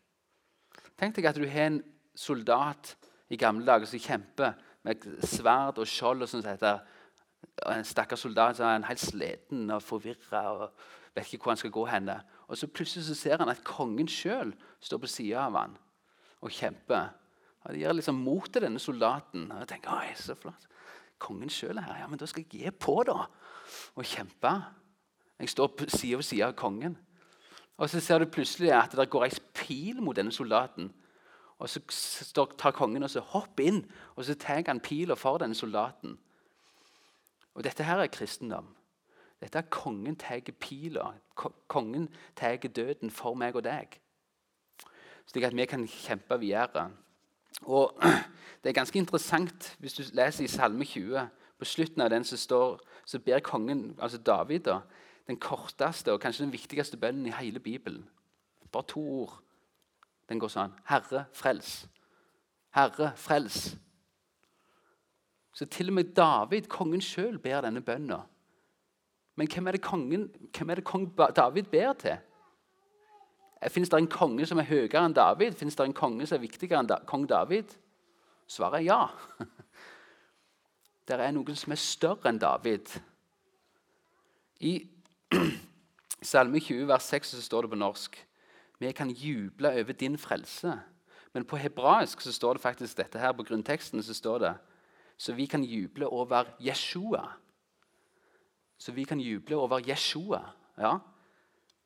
Tenk 0.99 1.17
deg 1.17 1.29
at 1.31 1.39
du 1.39 1.47
har 1.49 1.71
en 1.71 1.83
soldat 2.19 2.97
i 3.31 3.39
gamle 3.41 3.67
dager 3.67 3.89
som 3.89 4.03
kjemper 4.03 4.57
med 4.85 5.05
sverd 5.25 5.79
og 5.79 5.89
skjold. 5.89 6.23
og 6.23 6.29
sånn 6.31 6.47
heter 6.47 6.85
En 7.71 7.85
stakkars 7.87 8.21
soldat 8.23 8.57
som 8.57 8.67
er 8.67 8.87
helt 8.87 9.03
sliten 9.03 9.71
og 9.71 9.83
forvirra 9.83 10.43
og 10.53 10.71
vet 11.15 11.33
ikke 11.33 11.43
hvor 11.43 11.53
han 11.53 11.61
skal 11.61 11.75
gå 11.75 11.85
henne. 11.87 12.17
Og 12.49 12.59
så 12.59 12.67
plutselig 12.67 13.07
så 13.07 13.15
ser 13.15 13.39
han 13.39 13.51
at 13.51 13.65
kongen 13.67 14.09
sjøl 14.11 14.53
står 14.81 15.03
på 15.03 15.11
sida 15.11 15.47
av 15.47 15.57
han 15.59 15.77
og 16.43 16.55
kjemper. 16.55 17.11
Og 17.65 17.73
Det 17.73 17.81
gir 17.81 17.93
liksom 17.93 18.15
mot 18.15 18.53
til 18.53 18.63
denne 18.63 18.79
soldaten. 18.79 19.53
Og 19.53 19.59
jeg 19.59 19.69
tenker, 19.69 19.91
Oi, 19.91 20.15
så 20.15 20.35
flott. 20.35 20.69
Kongen 21.19 21.51
sjøl 21.51 21.79
er 21.79 21.83
her. 21.83 21.99
Ja, 22.01 22.07
men 22.07 22.19
da 22.19 22.27
skal 22.27 22.45
jeg 22.45 22.63
gi 22.63 22.71
på, 22.71 23.03
da. 23.07 23.27
Og 23.97 24.05
kjempe. 24.05 24.53
Jeg 25.39 25.49
står 25.49 25.89
side 25.89 26.17
ved 26.17 26.23
side 26.23 26.45
av 26.45 26.53
kongen. 26.53 26.99
Og 27.79 27.91
Så 27.91 28.01
ser 28.01 28.19
du 28.19 28.27
plutselig 28.27 28.73
at 28.73 28.93
det 28.97 29.11
går 29.11 29.25
ei 29.25 29.31
pil 29.55 30.03
mot 30.03 30.17
denne 30.17 30.33
soldaten. 30.33 30.93
Og 31.59 31.69
Så 31.69 32.47
tar 32.59 32.71
kongen 32.71 33.03
og 33.03 33.11
så 33.11 33.21
hopper 33.21 33.65
inn 33.65 33.85
og 34.17 34.25
så 34.25 34.35
tar 34.35 34.63
han 34.67 34.81
pila 34.81 35.15
for 35.15 35.39
denne 35.39 35.55
soldaten. 35.55 36.19
Og 37.55 37.65
Dette 37.65 37.83
her 37.83 37.99
er 37.99 38.07
kristendom. 38.07 38.75
Dette 39.41 39.59
er 39.59 39.71
Kongen 39.71 40.17
tar 40.17 40.41
pila. 40.61 41.13
Kongen 41.69 42.09
tar 42.37 42.57
døden 42.57 43.11
for 43.11 43.35
meg 43.35 43.57
og 43.57 43.65
deg. 43.65 44.01
Slik 45.27 45.45
at 45.45 45.57
vi 45.57 45.67
kan 45.67 45.87
kjempe 45.87 46.39
videre. 46.41 46.91
Og 47.63 47.95
Det 48.63 48.69
er 48.69 48.75
ganske 48.75 48.99
interessant 48.99 49.77
hvis 49.79 49.95
du 49.95 50.03
leser 50.13 50.45
i 50.45 50.51
Salme 50.51 50.85
20. 50.85 51.29
På 51.59 51.65
slutten 51.65 52.03
av 52.03 52.11
den 52.11 52.25
så, 52.25 52.37
står, 52.37 52.81
så 53.07 53.19
ber 53.19 53.39
kongen, 53.41 53.95
altså 54.03 54.19
David 54.19 54.61
da, 54.67 54.81
den 55.27 55.39
korteste 55.39 56.13
og 56.13 56.21
kanskje 56.21 56.45
den 56.45 56.53
viktigste 56.53 56.97
bønnen 56.97 57.27
i 57.27 57.35
hele 57.39 57.61
Bibelen. 57.61 58.09
Bare 58.73 58.85
to 58.89 59.01
ord. 59.01 59.39
Den 60.29 60.43
går 60.43 60.53
sånn 60.53 60.75
Herre, 60.91 61.25
frels. 61.33 61.87
Herre, 62.75 63.13
frels. 63.17 63.77
Så 65.55 65.67
til 65.67 65.89
og 65.89 65.97
med 65.99 66.13
David, 66.15 66.69
kongen 66.71 67.03
sjøl, 67.03 67.39
ber 67.39 67.63
denne 67.65 67.81
bønna. 67.83 68.21
Men 69.39 69.49
hvem 69.51 69.71
er 69.71 69.79
kongen, 69.83 70.29
hvem 70.55 70.71
er 70.71 70.81
det 70.81 70.85
kong 70.87 71.09
David 71.17 71.71
ber 71.73 71.93
til? 71.99 72.19
Fins 73.67 73.91
det 73.91 73.99
en 73.99 74.11
konge 74.11 74.47
som 74.47 74.61
er 74.63 74.69
høyere 74.69 75.03
enn 75.03 75.17
David? 75.17 75.57
Fins 75.59 75.77
det 75.77 75.87
en 75.89 75.97
konge 75.97 76.27
som 76.27 76.39
er 76.39 76.45
viktigere 76.45 76.79
enn 76.79 76.91
da, 76.91 77.01
kong 77.07 77.27
David? 77.27 77.73
Svaret 78.49 78.81
er 78.81 78.87
ja. 78.87 79.01
Det 81.09 81.17
er 81.17 81.33
noen 81.33 81.57
som 81.57 81.73
er 81.73 81.81
større 81.81 82.29
enn 82.29 82.39
David. 82.39 82.91
I 84.61 84.75
Salme 86.31 86.61
20, 86.61 86.85
vers 86.91 87.07
6 87.09 87.35
så 87.35 87.43
står 87.43 87.65
det 87.65 87.73
på 87.73 87.79
norsk 87.79 88.19
Vi 88.79 88.93
kan 88.93 89.11
juble 89.11 89.73
over 89.81 89.97
din 89.97 90.19
frelse. 90.19 90.75
Men 91.33 91.45
på 91.45 91.57
hebraisk 91.57 92.21
så 92.21 92.33
står 92.33 92.59
det 92.59 92.63
faktisk 92.63 92.97
dette 92.97 93.19
her 93.19 93.33
på 93.33 93.43
grunnteksten. 93.43 94.03
så 94.03 94.15
står 94.15 94.39
det 94.39 94.55
Så 95.17 95.33
vi 95.33 95.47
kan 95.47 95.65
juble 95.65 96.07
over 96.07 96.45
Jeshua. 96.61 97.25
Så 98.79 98.93
vi 98.93 99.05
kan 99.05 99.21
juble 99.21 99.57
over 99.57 99.81
Jeshua. 99.81 100.43
Ja, 100.79 100.99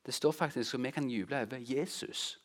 Det 0.05 0.13
står 0.13 0.31
faktisk 0.31 0.73
at 0.73 0.83
vi 0.83 0.91
kan 0.91 1.09
juble 1.09 1.41
over 1.41 1.57
Jesus. 1.57 2.39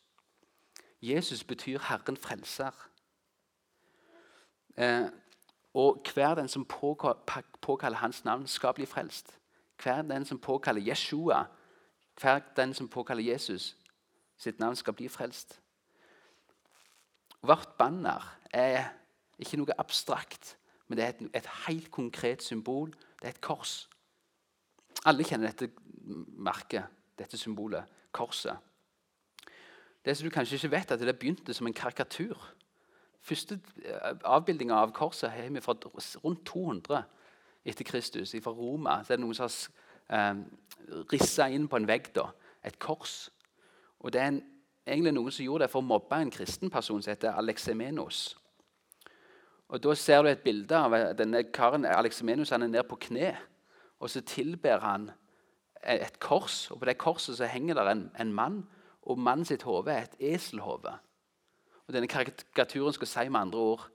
Jesus 1.01 1.43
betyr 1.43 1.79
Herren 1.79 2.17
frelser. 2.17 2.89
Eh, 4.77 5.09
og 5.73 6.01
hver 6.13 6.35
den 6.35 6.47
som 6.47 6.65
påkaller 7.61 7.97
hans 7.97 8.25
navn, 8.25 8.47
skal 8.47 8.73
bli 8.73 8.85
frelst. 8.85 9.39
Hver 9.83 10.01
den 10.01 10.25
som 10.25 10.39
påkaller 10.39 10.81
Jeshua, 10.81 11.45
hver 12.21 12.39
den 12.55 12.73
som 12.73 12.87
påkaller 12.87 13.23
Jesus, 13.23 13.77
sitt 14.37 14.59
navn 14.59 14.75
skal 14.75 14.93
bli 14.93 15.07
frelst. 15.07 15.61
Vårt 17.41 17.77
banner 17.77 18.37
er 18.51 18.89
ikke 19.39 19.57
noe 19.57 19.75
abstrakt, 19.79 20.57
men 20.87 20.97
det 20.97 21.05
er 21.05 21.09
et, 21.09 21.29
et 21.35 21.49
helt 21.67 21.91
konkret 21.91 22.43
symbol. 22.43 22.91
Det 23.21 23.27
er 23.27 23.35
et 23.35 23.41
kors. 23.41 23.89
Alle 25.05 25.23
kjenner 25.23 25.51
dette 25.51 25.71
merket, 26.35 26.83
dette 27.19 27.37
symbolet, 27.37 27.83
korset. 28.11 28.57
Det 30.05 30.17
som 30.17 30.25
du 30.25 30.33
kanskje 30.33 30.55
ikke 30.55 30.71
vet, 30.71 30.91
at 30.91 30.99
det 30.99 31.19
begynte 31.19 31.53
som 31.53 31.67
en 31.67 31.73
karikatur. 31.73 32.39
Første 33.21 33.59
eh, 33.83 34.15
avbildinga 34.23 34.75
av 34.75 34.93
korset 34.95 35.29
har 35.29 35.49
vi 35.49 35.61
fra 35.61 35.75
rundt 36.23 36.45
200 36.45 37.03
etter 37.65 37.83
Kristus. 37.83 38.35
Fra 38.43 38.51
Roma 38.51 39.01
så 39.03 39.13
er 39.13 39.19
det 39.19 39.25
noen 39.25 39.35
som 39.35 39.49
har 39.49 40.17
eh, 40.17 41.03
rissa 41.11 41.49
inn 41.51 41.67
på 41.67 41.77
en 41.77 41.87
vegg 41.87 42.13
da, 42.15 42.29
et 42.63 42.79
kors. 42.79 43.29
Og 43.99 44.13
Det 44.13 44.21
er 44.21 44.31
en, 44.31 44.43
egentlig 44.87 45.13
noen 45.13 45.31
som 45.31 45.45
gjorde 45.45 45.67
det 45.67 45.73
for 45.73 45.83
å 45.83 45.89
mobbe 45.89 46.15
en 46.15 46.31
kristen 46.31 46.71
person 46.71 47.01
som 47.03 47.11
heter 47.11 47.35
Alexemenos. 47.35 48.37
Og 49.69 49.83
Da 49.83 49.95
ser 49.95 50.23
du 50.23 50.29
et 50.29 50.43
bilde 50.43 50.75
av 50.75 50.95
denne 51.17 51.43
karen 51.53 51.85
Alexemenos 51.85 52.49
han 52.49 52.63
er 52.63 52.71
nede 52.71 52.87
på 52.87 52.97
kne. 53.09 53.35
Og 53.99 54.09
så 54.09 54.21
tilber 54.21 54.79
han 54.79 55.11
et 55.83 56.19
kors, 56.19 56.71
og 56.71 56.79
på 56.79 56.85
det 56.85 56.97
korset 56.97 57.37
så 57.37 57.45
henger 57.45 57.73
der 57.73 57.91
en, 57.91 58.11
en 58.19 58.33
mann. 58.33 58.67
Og 59.01 59.19
mannen 59.19 59.45
sitt 59.45 59.63
hode 59.63 59.91
er 59.91 60.07
et 60.07 60.17
eselhode. 60.35 60.91
Og 61.87 61.93
Denne 61.93 62.07
karikaturen 62.07 62.93
skal 62.93 63.07
si 63.07 63.29
med 63.29 63.39
andre 63.39 63.59
ord 63.59 63.89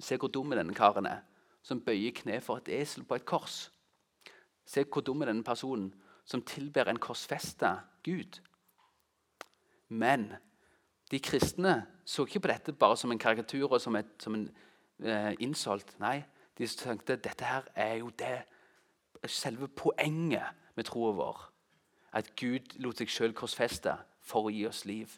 Se 0.00 0.16
hvor 0.16 0.28
dum 0.28 0.50
denne 0.54 0.74
karen 0.74 1.06
er, 1.06 1.18
som 1.62 1.80
bøyer 1.80 2.14
kne 2.14 2.38
for 2.40 2.56
et 2.56 2.68
esel 2.72 3.04
på 3.04 3.18
et 3.18 3.24
kors. 3.26 3.72
Se 4.64 4.84
hvor 4.84 5.02
dum 5.04 5.20
denne 5.20 5.44
personen 5.44 5.90
som 6.24 6.42
tilber 6.46 6.88
en 6.88 6.96
korsfesta 6.96 7.74
Gud. 8.06 8.38
Men 9.88 10.32
de 11.10 11.18
kristne 11.18 11.86
så 12.04 12.24
ikke 12.24 12.40
på 12.40 12.48
dette 12.48 12.72
bare 12.72 12.96
som 12.96 13.12
en 13.12 13.18
karikatur 13.18 13.72
og 13.72 13.80
som, 13.80 13.96
et, 13.96 14.06
som 14.22 14.34
en 14.34 14.46
eh, 15.02 15.34
insult. 15.42 15.96
Nei, 16.00 16.22
de 16.58 16.66
tenkte 16.66 17.18
dette 17.18 17.44
her 17.44 17.66
er 17.74 17.94
jo 18.00 18.12
det 18.18 18.38
selve 19.26 19.68
poenget 19.68 20.54
med 20.76 20.88
troa 20.88 21.12
vår. 21.16 21.40
At 22.16 22.32
Gud 22.38 22.74
lot 22.82 23.00
seg 23.00 23.10
sjøl 23.12 23.34
korsfeste 23.36 23.94
for 24.26 24.48
å 24.48 24.54
gi 24.54 24.66
oss 24.68 24.84
liv. 24.88 25.12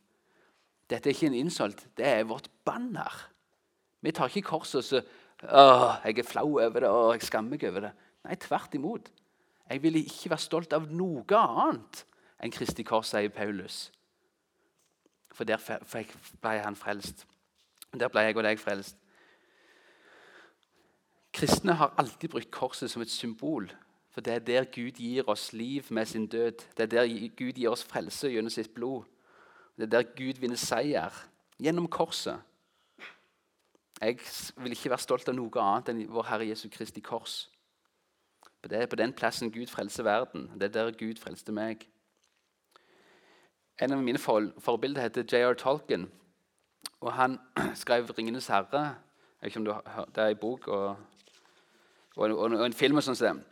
Dette 0.91 1.09
er 1.09 1.17
ikke 1.17 1.31
en 1.31 1.41
insult, 1.41 1.87
det 1.97 2.07
er 2.07 2.29
vårt 2.29 2.51
banner. 2.67 3.15
Vi 4.03 4.13
tar 4.13 4.31
ikke 4.31 4.51
korset 4.55 4.83
og 4.83 4.89
så 4.89 5.03
Åh, 5.43 5.97
jeg 6.05 6.21
er 6.21 6.27
flau 6.27 6.61
over 6.61 6.85
det, 6.85 6.89
og 6.89 7.17
jeg 7.17 7.25
skammer 7.27 7.57
meg 7.57 7.65
over 7.67 7.89
det. 7.89 7.89
Nei, 8.23 8.37
tvert 8.39 8.75
imot. 8.79 9.09
Jeg 9.67 9.83
vil 9.83 9.99
ikke 9.99 10.31
være 10.31 10.45
stolt 10.45 10.77
av 10.77 10.87
noe 10.95 11.39
annet 11.39 12.05
enn 12.39 12.55
Kristi 12.55 12.85
kors, 12.87 13.11
sier 13.11 13.33
Paulus. 13.35 13.89
For 15.35 15.49
der 15.49 15.59
ble 15.59 16.53
han 16.63 16.79
frelst. 16.79 17.27
Der 17.91 18.13
ble 18.13 18.23
jeg 18.29 18.37
og 18.37 18.47
deg 18.47 18.63
frelst. 18.63 18.99
Kristne 21.33 21.75
har 21.81 21.95
alltid 21.99 22.31
brukt 22.31 22.51
korset 22.53 22.93
som 22.93 23.03
et 23.03 23.11
symbol. 23.11 23.67
For 24.13 24.21
det 24.21 24.35
er 24.35 24.39
der 24.39 24.65
Gud 24.65 24.99
gir 25.01 25.29
oss 25.29 25.53
liv 25.53 25.85
med 25.91 26.07
sin 26.07 26.27
død. 26.27 26.53
Det 26.77 26.81
er 26.81 26.87
der 26.87 27.29
Gud 27.39 27.53
gir 27.53 27.71
oss 27.71 27.85
frelse 27.85 28.29
gjennom 28.29 28.51
sitt 28.51 28.75
blod. 28.75 29.05
Det 29.77 29.83
er 29.83 29.91
der 29.91 30.03
Gud 30.03 30.41
vinner 30.41 30.57
seier 30.57 31.15
gjennom 31.61 31.89
korset. 31.89 32.41
Jeg 34.01 34.19
vil 34.57 34.73
ikke 34.75 34.91
være 34.91 34.99
stolt 34.99 35.29
av 35.31 35.37
noe 35.39 35.63
annet 35.63 35.89
enn 35.89 36.03
vår 36.11 36.27
Herre 36.29 36.49
Jesu 36.49 36.69
Kristi 36.69 37.01
kors. 37.01 37.47
Det 38.63 38.79
er 38.79 38.87
på 38.87 38.97
den 38.97 39.13
plassen 39.13 39.51
Gud 39.51 39.67
frelser 39.67 40.03
verden. 40.03 40.51
Det 40.55 40.63
er 40.63 40.75
der 40.75 40.91
Gud 40.99 41.19
frelste 41.19 41.53
meg. 41.53 41.87
En 43.83 43.93
av 43.93 44.03
mine 44.03 44.19
forbilder 44.19 45.03
heter 45.03 45.25
J.R. 45.27 45.55
Tolkien. 45.55 46.11
og 47.01 47.13
Han 47.13 47.39
skrev 47.75 48.11
'Ringenes 48.11 48.49
herre'. 48.49 48.83
Jeg 48.83 48.95
vet 49.41 49.47
ikke 49.47 49.59
om 49.59 49.65
du 49.65 49.73
har, 49.73 50.05
Det 50.15 50.23
er 50.23 50.29
en 50.29 50.37
bok 50.37 50.69
og, 50.69 50.97
og, 52.17 52.31
og, 52.31 52.51
og 52.53 52.67
en 52.67 52.73
film. 52.73 52.97
og 52.97 53.03
sånn 53.03 53.17
som 53.17 53.37
har 53.37 53.52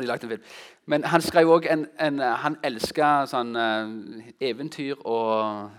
de 0.00 0.06
lagt 0.06 0.24
en 0.24 0.28
film. 0.28 0.42
Men 0.86 1.04
han 1.04 1.22
skrev 1.22 1.50
òg 1.50 1.66
en, 1.70 1.86
en, 2.00 2.18
Han 2.18 2.58
elska 2.64 3.26
sånn 3.30 3.56
uh, 3.56 4.28
eventyr 4.40 5.00
og 5.04 5.70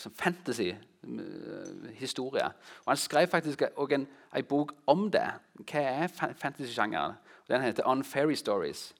sånn 0.00 0.14
fantasy. 0.18 0.72
Uh, 1.04 1.90
historie. 1.98 2.44
Og 2.84 2.92
Han 2.92 2.96
skrev 2.96 3.28
faktisk 3.28 3.62
òg 3.76 3.92
en, 3.92 4.06
en, 4.34 4.44
bok 4.44 4.74
om 4.86 5.10
det. 5.10 5.26
Hva 5.64 5.80
er 5.80 6.08
fantasy-sjangeren? 6.08 7.18
Den 7.48 7.62
heter 7.62 7.86
'On 7.86 8.04
Fairy 8.04 8.34
Stories'. 8.34 8.94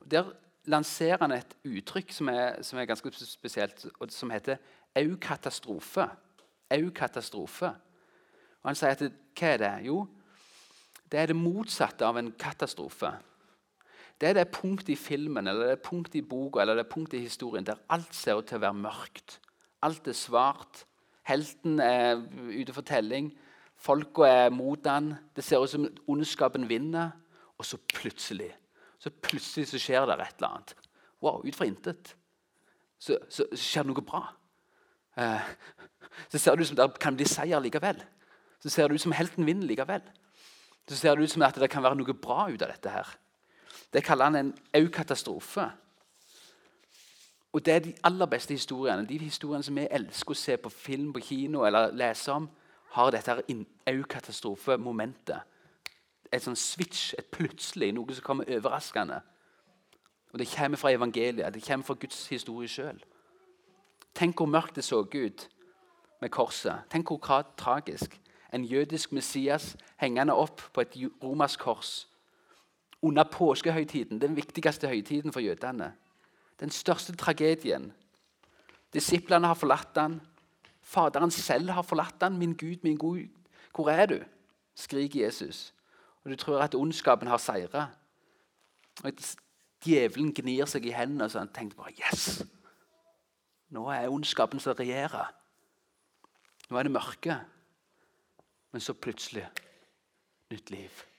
Og 0.00 0.10
Der 0.10 0.24
lanserer 0.64 1.18
han 1.20 1.32
et 1.32 1.56
uttrykk 1.64 2.12
som 2.12 2.28
er, 2.28 2.62
som 2.62 2.78
er 2.78 2.84
ganske 2.84 3.10
spesielt, 3.12 3.86
som 4.08 4.30
heter 4.30 4.56
eukatastrofe. 4.96 6.08
Eukatastrofe. 6.70 7.66
Og 8.62 8.68
Han 8.68 8.74
sier 8.74 8.90
at 8.90 9.02
hva 9.38 9.46
er 9.46 9.56
det? 9.56 9.86
Jo, 9.86 10.06
det 11.12 11.20
er 11.20 11.26
det 11.26 11.36
motsatte 11.36 12.06
av 12.06 12.16
en 12.16 12.32
katastrofe. 12.38 13.12
Det 14.22 14.30
er 14.30 14.38
det 14.38 14.52
punktet 14.54 14.92
i 14.94 14.98
filmen 14.98 15.50
eller 15.50 15.72
det 15.72 15.82
punktet 15.82 16.20
i 16.20 16.26
boka 16.26 16.62
eller 16.62 16.78
det 16.78 16.86
punktet 16.86 17.18
i 17.18 17.26
historien 17.26 17.66
der 17.66 17.80
alt 17.90 18.14
ser 18.14 18.38
ut 18.38 18.46
til 18.46 18.60
å 18.60 18.62
være 18.62 18.78
mørkt. 18.78 19.40
Alt 19.82 20.06
er 20.06 20.14
svart. 20.14 20.84
Helten 21.26 21.80
er 21.82 22.22
ute 22.54 22.74
for 22.74 22.86
telling. 22.86 23.32
Folka 23.74 24.28
er 24.30 24.54
mot 24.54 24.86
han. 24.86 25.16
Det 25.34 25.42
ser 25.42 25.58
ut 25.58 25.70
som 25.70 25.88
ondskapen 26.06 26.68
vinner. 26.70 27.16
Og 27.58 27.66
så 27.66 27.78
plutselig 27.94 28.52
så 29.02 29.10
plutselig 29.10 29.66
så 29.72 29.80
skjer 29.82 30.06
det 30.06 30.14
et 30.20 30.36
eller 30.38 30.52
annet. 30.52 30.74
Wow, 31.22 31.40
ut 31.42 31.56
fra 31.58 31.66
intet. 31.66 32.12
Så, 33.02 33.16
så, 33.26 33.48
så, 33.50 33.58
skjer 33.58 33.86
det 33.86 33.90
noe 33.90 34.04
bra. 34.06 34.20
Eh, 35.18 35.48
så 36.30 36.38
ser 36.38 36.54
det 36.54 36.62
ut 36.62 36.70
som 36.70 36.78
det 36.78 36.86
kan 37.02 37.18
bli 37.18 37.26
seier 37.26 37.62
likevel. 37.64 37.98
Så 38.62 38.70
ser 38.70 38.86
det 38.86 39.00
ut 39.00 39.02
som 39.02 39.14
helten 39.16 39.46
vinner 39.48 39.66
likevel. 39.66 40.04
Så 40.86 41.00
ser 41.00 41.18
det 41.18 41.26
ut 41.26 41.34
som 41.34 41.42
at 41.42 41.58
det 41.58 41.70
kan 41.72 41.82
være 41.82 41.98
noe 41.98 42.14
bra 42.14 42.46
ut 42.52 42.62
av 42.62 42.70
dette. 42.70 42.94
her. 42.94 43.10
Det 43.92 44.04
kaller 44.04 44.24
han 44.24 44.36
en 44.36 44.58
eukatastrofe. 44.74 45.70
Og 47.52 47.66
det 47.66 47.74
er 47.74 47.78
de 47.78 47.94
aller 48.04 48.26
beste 48.26 48.54
historiene. 48.54 49.08
De 49.08 49.18
historiene 49.18 49.62
som 49.62 49.76
vi 49.76 49.88
elsker 49.90 50.32
å 50.32 50.38
se 50.38 50.56
på 50.56 50.68
film 50.72 51.12
på 51.12 51.20
kino 51.20 51.66
eller 51.68 51.92
lese 51.92 52.32
om, 52.32 52.48
har 52.92 53.10
dette 53.12 53.42
eukatastrofe-momentet. 53.88 55.40
Et 56.32 56.44
sånn 56.44 56.56
switch, 56.56 57.12
et 57.18 57.28
plutselig, 57.28 57.92
noe 57.92 58.14
som 58.14 58.24
kommer 58.24 58.48
overraskende. 58.48 59.20
Og 60.32 60.38
Det 60.38 60.48
kommer 60.48 60.80
fra 60.80 60.92
evangeliet, 60.92 61.54
det 61.54 61.64
kommer 61.64 61.84
fra 61.84 61.94
Guds 61.94 62.26
historie 62.28 62.68
sjøl. 62.68 63.02
Tenk 64.14 64.36
hvor 64.36 64.48
mørkt 64.48 64.76
det 64.76 64.84
så 64.84 65.04
ut 65.04 65.48
med 66.20 66.30
korset. 66.30 66.88
Tenk 66.90 67.08
hvor 67.08 67.44
tragisk. 67.56 68.20
En 68.52 68.64
jødisk 68.64 69.12
Messias 69.12 69.76
hengende 69.96 70.34
opp 70.34 70.60
på 70.72 70.80
et 70.80 70.96
romersk 71.22 71.60
kors 71.60 72.08
under 73.02 73.24
påskehøytiden, 73.24 74.20
den 74.20 74.36
viktigste 74.36 74.88
høytiden 74.88 75.32
for 75.32 75.40
jødene. 75.40 75.92
Den 76.60 76.70
største 76.70 77.16
tragedien. 77.16 77.92
Disiplene 78.94 79.46
har 79.46 79.54
forlatt 79.54 79.96
han. 79.96 80.20
Faderen 80.82 81.30
selv 81.30 81.70
har 81.70 81.82
forlatt 81.82 82.22
han. 82.22 82.38
'Min 82.38 82.54
Gud, 82.54 82.76
min 82.82 82.96
Gud, 82.96 83.28
hvor 83.74 83.88
er 83.90 84.06
du?' 84.06 84.24
skriker 84.74 85.24
Jesus. 85.24 85.74
Og 86.24 86.30
Du 86.30 86.36
tror 86.36 86.58
at 86.58 86.74
ondskapen 86.74 87.28
har 87.28 87.36
seira. 87.38 87.86
Djevelen 89.84 90.34
gnir 90.34 90.66
seg 90.66 90.86
i 90.86 90.90
hendene 90.90 91.24
og 91.24 91.54
tenkte 91.54 91.76
bare 91.76 91.92
'Yes!' 91.92 92.46
Nå 93.70 93.88
er 93.88 94.08
ondskapen 94.08 94.60
som 94.60 94.76
regjerer. 94.76 95.32
Nå 96.70 96.76
er 96.76 96.82
det 96.82 96.92
mørke. 96.92 97.40
Men 98.72 98.80
så 98.80 98.92
plutselig 98.92 99.48
nytt 100.50 100.70
liv. 100.70 101.11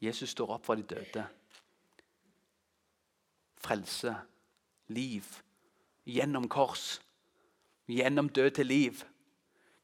Jesus 0.00 0.30
står 0.30 0.54
opp 0.54 0.66
fra 0.66 0.76
de 0.78 0.82
døde. 0.82 1.26
Frelse 3.58 4.14
liv 4.88 5.24
gjennom 6.06 6.48
kors. 6.48 7.00
Gjennom 7.88 8.28
død 8.28 8.50
til 8.50 8.66
liv. 8.66 9.02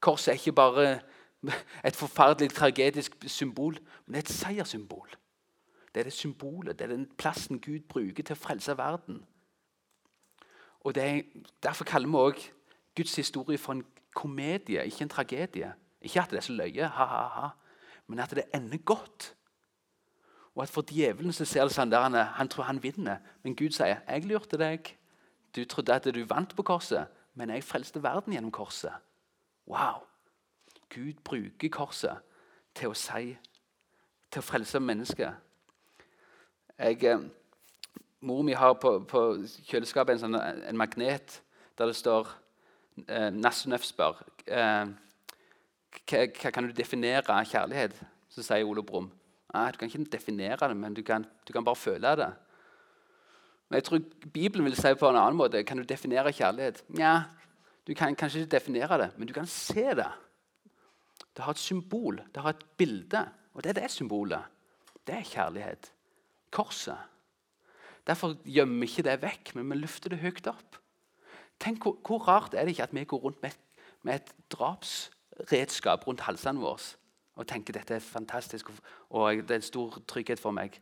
Korset 0.01 0.29
er 0.29 0.39
ikke 0.39 0.53
bare 0.53 1.01
et 1.85 1.97
forferdelig 1.97 2.51
tragedisk 2.51 3.17
symbol, 3.27 3.79
men 4.07 4.21
et 4.21 4.29
seierssymbol. 4.29 5.09
Det 5.95 6.01
er 6.01 6.05
det 6.05 6.13
symbolet, 6.13 6.79
det 6.79 6.85
er 6.85 6.97
den 6.97 7.11
plassen 7.19 7.61
Gud 7.61 7.81
bruker 7.89 8.23
til 8.23 8.35
å 8.35 8.39
frelse 8.39 8.75
verden. 8.77 9.23
Og 10.81 10.97
er, 10.97 11.23
Derfor 11.63 11.85
kaller 11.85 12.09
vi 12.09 12.17
også 12.17 12.51
Guds 12.97 13.17
historie 13.17 13.59
for 13.59 13.73
en 13.73 13.85
komedie, 14.15 14.85
ikke 14.85 15.03
en 15.03 15.09
tragedie. 15.09 15.73
Ikke 16.01 16.23
at 16.23 16.31
det 16.31 16.37
er 16.37 16.47
så 16.47 16.53
løye, 16.53 16.89
ha-ha-ha, 16.89 17.49
men 18.07 18.19
at 18.19 18.35
det 18.37 18.45
ender 18.55 18.79
godt. 18.79 19.35
Og 20.55 20.63
at 20.63 20.69
For 20.69 20.83
djevelen 20.83 21.33
så 21.33 21.45
ser 21.45 21.67
det 21.67 21.75
sånn 21.75 21.91
der 21.91 22.05
han, 22.05 22.15
han 22.15 22.49
tror 22.49 22.69
han 22.69 22.83
vinner, 22.83 23.19
men 23.43 23.57
Gud 23.57 23.75
sier 23.75 24.03
'Jeg 24.07 24.27
lurte 24.27 24.59
deg. 24.59 24.97
Du 25.57 25.65
trodde 25.65 25.95
at 25.95 26.05
du 26.05 26.25
vant 26.25 26.57
på 26.57 26.63
korset, 26.63 27.07
men 27.35 27.51
jeg 27.51 27.65
frelste 27.65 28.03
verden 28.03 28.33
gjennom 28.33 28.53
korset.' 28.53 29.03
Wow! 29.67 30.07
Gud 30.91 31.15
bruker 31.25 31.69
korset 31.69 32.19
til 32.75 32.89
å 32.89 32.95
si, 32.95 33.37
til 34.31 34.39
å 34.39 34.43
frelse 34.43 34.81
mennesket. 34.81 35.35
Jeg, 36.79 37.05
eh, 37.05 37.19
mor 38.21 38.43
mi 38.43 38.53
har 38.53 38.75
på, 38.75 38.99
på 38.99 39.21
kjøleskapet 39.67 40.15
en, 40.15 40.19
sånn, 40.19 40.35
en 40.69 40.77
magnet 40.77 41.43
der 41.79 41.87
det 41.87 41.97
står 41.97 42.29
eh, 43.09 43.31
Nassenøff 43.31 43.85
spør 43.85 44.23
eh, 44.47 44.87
hva, 46.07 46.27
hva 46.43 46.51
kan 46.51 46.67
du 46.67 46.73
definere 46.73 47.45
kjærlighet. 47.45 47.99
Så 48.29 48.43
sier 48.43 48.67
Ole 48.67 48.83
Brumm 48.83 49.11
Nei, 49.55 49.71
du 49.71 49.79
kan 49.79 49.87
ikke 49.91 50.11
definere 50.11 50.69
det, 50.69 50.77
men 50.77 50.95
du 50.95 51.03
kan, 51.07 51.25
du 51.47 51.53
kan 51.55 51.65
bare 51.65 51.79
føle 51.79 52.17
det. 52.19 52.33
Men 53.69 53.79
jeg 53.79 53.85
tror 53.87 54.01
Bibelen 54.35 54.67
vil 54.67 54.77
si 54.77 54.93
på 54.99 55.09
en 55.09 55.17
annen 55.17 55.39
måte 55.39 55.63
Kan 55.65 55.79
du 55.81 55.87
definere 55.89 56.33
kjærlighet? 56.35 56.83
Nja, 56.99 57.23
du 57.87 57.95
kan 57.95 58.17
kanskje 58.17 58.43
ikke 58.43 58.57
definere 58.57 58.99
det, 58.99 59.11
men 59.17 59.29
du 59.29 59.33
kan 59.33 59.47
se 59.47 59.95
det. 59.95 60.11
Det 61.35 61.45
har 61.45 61.55
et 61.55 61.63
symbol, 61.63 62.21
det 62.35 62.43
har 62.43 62.55
et 62.55 62.67
bilde. 62.77 63.25
Og 63.55 63.63
det 63.63 63.71
er 63.71 63.81
det 63.83 63.91
symbolet. 63.91 64.43
Det 65.07 65.15
er 65.15 65.29
kjærlighet. 65.29 65.93
Korset. 66.51 66.99
Derfor 68.07 68.35
gjemmer 68.45 68.85
vi 68.85 68.91
ikke 68.91 69.07
det 69.07 69.21
vekk, 69.23 69.55
men 69.55 69.71
vi 69.71 69.79
løfter 69.79 70.13
det 70.13 70.21
høyt 70.23 70.47
opp. 70.51 70.81
Tenk 71.63 71.87
hvor, 71.87 71.97
hvor 72.03 72.27
rart 72.27 72.55
er 72.55 72.67
det 72.67 72.75
ikke 72.75 72.89
at 72.89 72.95
vi 72.95 73.05
går 73.05 73.23
rundt 73.23 73.43
med, 73.43 73.55
med 74.03 74.15
et 74.15 74.35
drapsredskap 74.51 76.07
rundt 76.07 76.27
halsene 76.27 76.61
våre 76.61 76.83
og 77.35 77.47
tenker 77.51 77.77
dette 77.77 77.97
er 77.97 78.05
fantastisk 78.05 78.71
og 79.11 79.43
det 79.43 79.51
er 79.51 79.61
en 79.61 79.67
stor 79.67 79.99
trygghet 80.09 80.41
for 80.41 80.55
meg. 80.55 80.79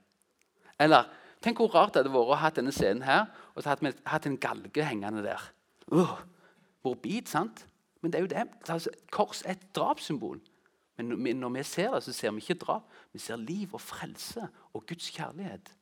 Eller 0.80 1.08
tenk 1.42 1.58
hvor 1.60 1.72
rart 1.74 1.94
det 1.94 2.02
hadde 2.02 2.14
vært 2.14 2.34
å 2.34 2.40
ha 2.42 2.52
denne 2.54 2.74
scenen 2.74 3.04
her 3.06 3.26
og 3.54 3.62
så 3.62 3.72
hadde 3.72 3.88
vi 3.88 3.94
hatt 4.08 4.28
en 4.28 4.40
galge 4.40 4.86
hengende 4.86 5.24
der. 5.24 5.50
Uh, 5.92 6.18
morbid, 6.84 7.28
sant? 7.30 7.66
Men 8.02 8.12
det 8.12 8.18
er 8.18 8.24
jo 8.26 8.32
det. 8.32 8.46
Altså, 8.68 8.90
kors 9.14 9.44
er 9.46 9.54
et 9.56 9.68
drapssymbol. 9.76 10.40
Men 10.96 11.36
når 11.40 11.48
vi 11.56 11.62
ser 11.62 11.94
det, 11.94 12.02
så 12.04 12.12
ser 12.12 12.34
vi 12.34 12.42
ikke 12.42 12.60
drap. 12.60 12.90
Vi 13.12 13.18
ser 13.18 13.36
liv 13.40 13.74
og 13.74 13.80
frelse 13.80 14.48
og 14.72 14.84
Guds 14.86 15.08
kjærlighet. 15.10 15.72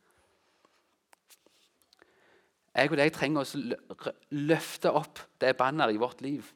Jeg 2.75 2.91
og 2.91 3.01
deg 3.01 3.13
trenger 3.13 3.43
å 3.43 4.13
løfte 4.31 4.93
opp 4.95 5.19
det 5.43 5.57
banneret 5.59 5.97
i 5.97 6.01
vårt 6.01 6.21
liv. 6.23 6.47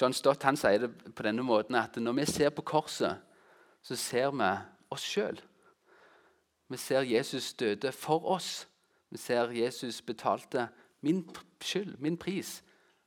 John 0.00 0.12
Stott 0.12 0.42
han 0.42 0.56
sier 0.56 0.86
det 0.86 1.14
på 1.14 1.24
denne 1.26 1.44
måten 1.44 1.76
at 1.78 1.96
når 2.00 2.16
vi 2.20 2.26
ser 2.26 2.50
på 2.50 2.64
korset, 2.64 3.20
så 3.82 3.96
ser 3.96 4.30
vi 4.30 4.50
oss 4.90 5.04
sjøl. 5.04 5.40
Vi 6.68 6.76
ser 6.76 7.02
Jesus 7.02 7.52
døde 7.54 7.92
for 7.92 8.24
oss. 8.24 8.68
Vi 9.10 9.18
ser 9.18 9.50
Jesus 9.52 10.00
betalte 10.02 10.68
min 11.00 11.26
skyld, 11.60 11.98
min 11.98 12.16
pris. 12.16 12.62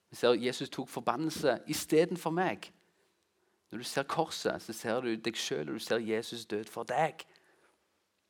Vi 0.10 0.16
ser 0.16 0.34
Jesus 0.34 0.70
tok 0.70 0.90
forbannelse 0.90 1.60
istedenfor 1.68 2.30
meg. 2.30 2.72
Når 3.72 3.78
du 3.78 3.84
ser 3.84 4.04
korset, 4.04 4.62
så 4.62 4.74
ser 4.74 5.02
du 5.02 5.16
deg 5.16 5.38
sjøl, 5.38 5.70
og 5.70 5.80
du 5.80 5.80
ser 5.80 5.98
Jesus 5.98 6.46
død 6.46 6.70
for 6.70 6.84
deg. 6.84 7.26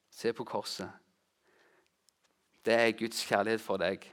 Se 0.09 0.31
på 0.33 0.43
korset. 0.43 0.89
Det 2.65 2.73
er 2.73 2.95
Guds 2.97 3.25
kjærlighet 3.27 3.61
for 3.61 3.77
deg. 3.77 4.07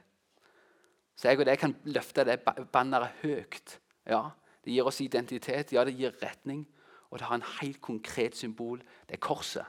Så 1.15 1.29
jeg 1.29 1.39
og 1.39 1.45
deg 1.47 1.57
kan 1.61 1.75
løfte 1.85 2.25
det 2.27 2.41
banneret 2.73 3.15
høyt. 3.21 3.79
Ja, 4.05 4.29
Det 4.63 4.71
gir 4.71 4.85
oss 4.87 5.01
identitet, 5.01 5.73
ja, 5.73 5.83
det 5.83 5.91
gir 5.97 6.13
retning, 6.21 6.67
og 7.11 7.19
det 7.19 7.27
har 7.27 7.35
en 7.35 7.49
helt 7.61 7.81
konkret 7.81 8.35
symbol. 8.35 8.79
Det 8.79 9.17
er 9.17 9.19
korset. 9.19 9.65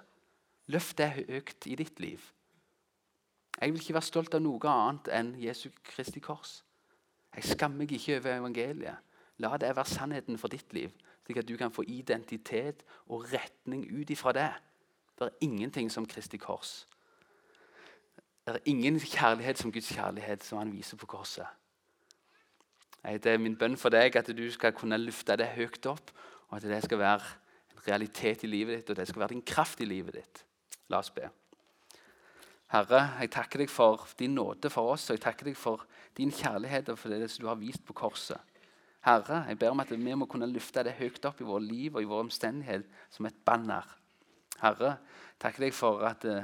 Løft 0.67 0.99
det 0.99 1.11
høyt 1.11 1.67
i 1.67 1.75
ditt 1.75 2.01
liv. 2.01 2.21
Jeg 3.61 3.73
vil 3.73 3.81
ikke 3.81 3.95
være 3.95 4.07
stolt 4.07 4.35
av 4.35 4.43
noe 4.43 4.71
annet 4.71 5.11
enn 5.15 5.35
Jesu 5.43 5.69
Kristi 5.85 6.23
kors. 6.23 6.63
Jeg 7.35 7.45
skammer 7.45 7.83
meg 7.83 7.93
ikke 7.93 8.21
over 8.21 8.39
evangeliet. 8.39 9.03
La 9.43 9.57
det 9.59 9.75
være 9.75 9.91
sannheten 9.91 10.39
for 10.39 10.49
ditt 10.49 10.73
liv, 10.73 10.95
slik 11.27 11.43
at 11.43 11.49
du 11.49 11.57
kan 11.59 11.75
få 11.75 11.83
identitet 11.87 12.85
og 13.11 13.27
retning 13.33 13.85
ut 13.91 14.11
ifra 14.11 14.33
det. 14.33 14.51
Det 15.19 15.27
er 15.27 15.47
ingenting 15.47 15.91
som 15.91 16.07
Kristi 16.07 16.39
kors. 16.39 16.87
Det 18.47 18.55
er 18.55 18.65
ingen 18.65 19.01
kjærlighet 19.01 19.59
som 19.59 19.73
Guds 19.73 19.89
kjærlighet, 19.89 20.45
som 20.45 20.59
han 20.59 20.73
viser 20.73 20.97
på 20.97 21.07
korset. 21.07 21.47
Det 23.05 23.35
er 23.35 23.39
min 23.39 23.57
bønn 23.57 23.77
for 23.77 23.93
deg 23.93 24.17
at 24.17 24.31
du 24.33 24.45
skal 24.51 24.73
kunne 24.73 24.97
løfte 24.97 25.37
det 25.37 25.51
høyt 25.59 25.87
opp, 25.91 26.13
og 26.49 26.57
at 26.57 26.69
det 26.69 26.83
skal 26.87 27.01
være 27.03 27.33
en 27.75 27.83
realitet 27.87 28.45
i 28.47 28.49
livet 28.49 28.79
ditt, 28.79 28.91
og 28.91 28.97
det 28.97 29.09
skal 29.09 29.21
være 29.21 29.35
din 29.35 29.45
kraft 29.45 29.83
i 29.85 29.89
livet 29.89 30.17
ditt. 30.17 30.45
La 30.89 31.03
oss 31.03 31.13
be. 31.13 31.29
Herre, 32.73 33.03
jeg 33.21 33.31
takker 33.31 33.61
deg 33.61 33.71
for 33.71 34.09
din 34.19 34.35
nåde 34.35 34.71
for 34.73 34.95
oss, 34.95 35.11
og 35.11 35.19
jeg 35.19 35.25
takker 35.27 35.51
deg 35.51 35.57
for 35.59 35.85
din 36.17 36.33
kjærlighet 36.33 36.89
og 36.91 36.99
for 36.99 37.13
det 37.13 37.29
du 37.37 37.47
har 37.47 37.61
vist 37.61 37.85
på 37.85 37.97
korset. 37.97 38.41
Herre, 39.05 39.45
jeg 39.51 39.59
ber 39.61 39.75
om 39.75 39.83
at 39.85 39.93
vi 39.93 40.17
må 40.17 40.27
kunne 40.27 40.49
løfte 40.49 40.83
det 40.87 40.97
høyt 40.97 41.25
opp 41.29 41.43
i 41.43 41.47
vårt 41.47 41.67
liv 41.69 41.95
og 41.95 42.03
i 42.03 42.09
vår 42.09 42.25
omstendighet 42.25 42.89
som 43.13 43.29
et 43.29 43.37
banner. 43.45 43.85
Herre, 44.63 44.97
takker 45.39 45.67
deg 45.67 45.77
for 45.77 46.01
at 46.09 46.25
uh, 46.25 46.41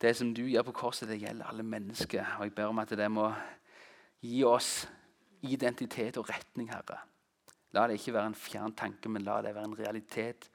det 0.00 0.14
som 0.16 0.32
du 0.34 0.46
gjør 0.48 0.70
på 0.70 0.78
korset, 0.80 1.08
det 1.08 1.20
gjelder 1.20 1.52
alle 1.52 1.62
mennesker. 1.62 2.38
Og 2.38 2.48
jeg 2.48 2.54
ber 2.56 2.72
om 2.72 2.80
at 2.80 2.96
det 2.96 3.10
må 3.12 3.28
gi 4.24 4.40
oss 4.48 4.86
identitet 5.52 6.16
og 6.20 6.28
retning, 6.30 6.70
Herre. 6.72 7.02
La 7.74 7.88
det 7.88 7.98
ikke 7.98 8.14
være 8.14 8.30
en 8.30 8.38
fjern 8.38 8.74
tanke, 8.76 9.10
men 9.10 9.24
la 9.26 9.40
det 9.42 9.54
være 9.54 9.70
en 9.70 9.78
realitet 9.78 10.48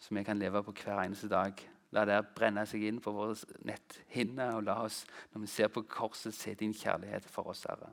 som 0.00 0.16
vi 0.16 0.24
kan 0.26 0.38
leve 0.38 0.62
på 0.64 0.74
hver 0.82 1.04
eneste 1.04 1.28
dag. 1.30 1.54
La 1.94 2.04
det 2.06 2.18
brenne 2.34 2.64
seg 2.66 2.84
inn 2.86 3.00
på 3.02 3.12
våre 3.14 3.36
netthinner, 3.66 4.56
og 4.58 4.66
la 4.66 4.78
oss, 4.84 5.04
når 5.32 5.44
vi 5.44 5.50
ser 5.50 5.70
på 5.74 5.84
korset, 5.90 6.34
se 6.34 6.54
din 6.54 6.74
kjærlighet 6.74 7.26
for 7.30 7.50
oss, 7.50 7.64
Herre. 7.68 7.92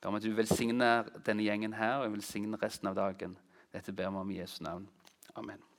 Ber 0.00 0.10
om 0.10 0.18
at 0.18 0.24
du 0.24 0.32
velsigner 0.34 1.08
denne 1.26 1.44
gjengen 1.46 1.76
her, 1.78 2.02
og 2.02 2.16
velsigner 2.16 2.60
resten 2.60 2.90
av 2.90 2.98
dagen. 2.98 3.36
Dette 3.72 3.92
ber 3.92 4.10
vi 4.10 4.24
om 4.24 4.32
i 4.32 4.40
Jesu 4.40 4.62
navn. 4.64 4.88
Amen. 5.36 5.71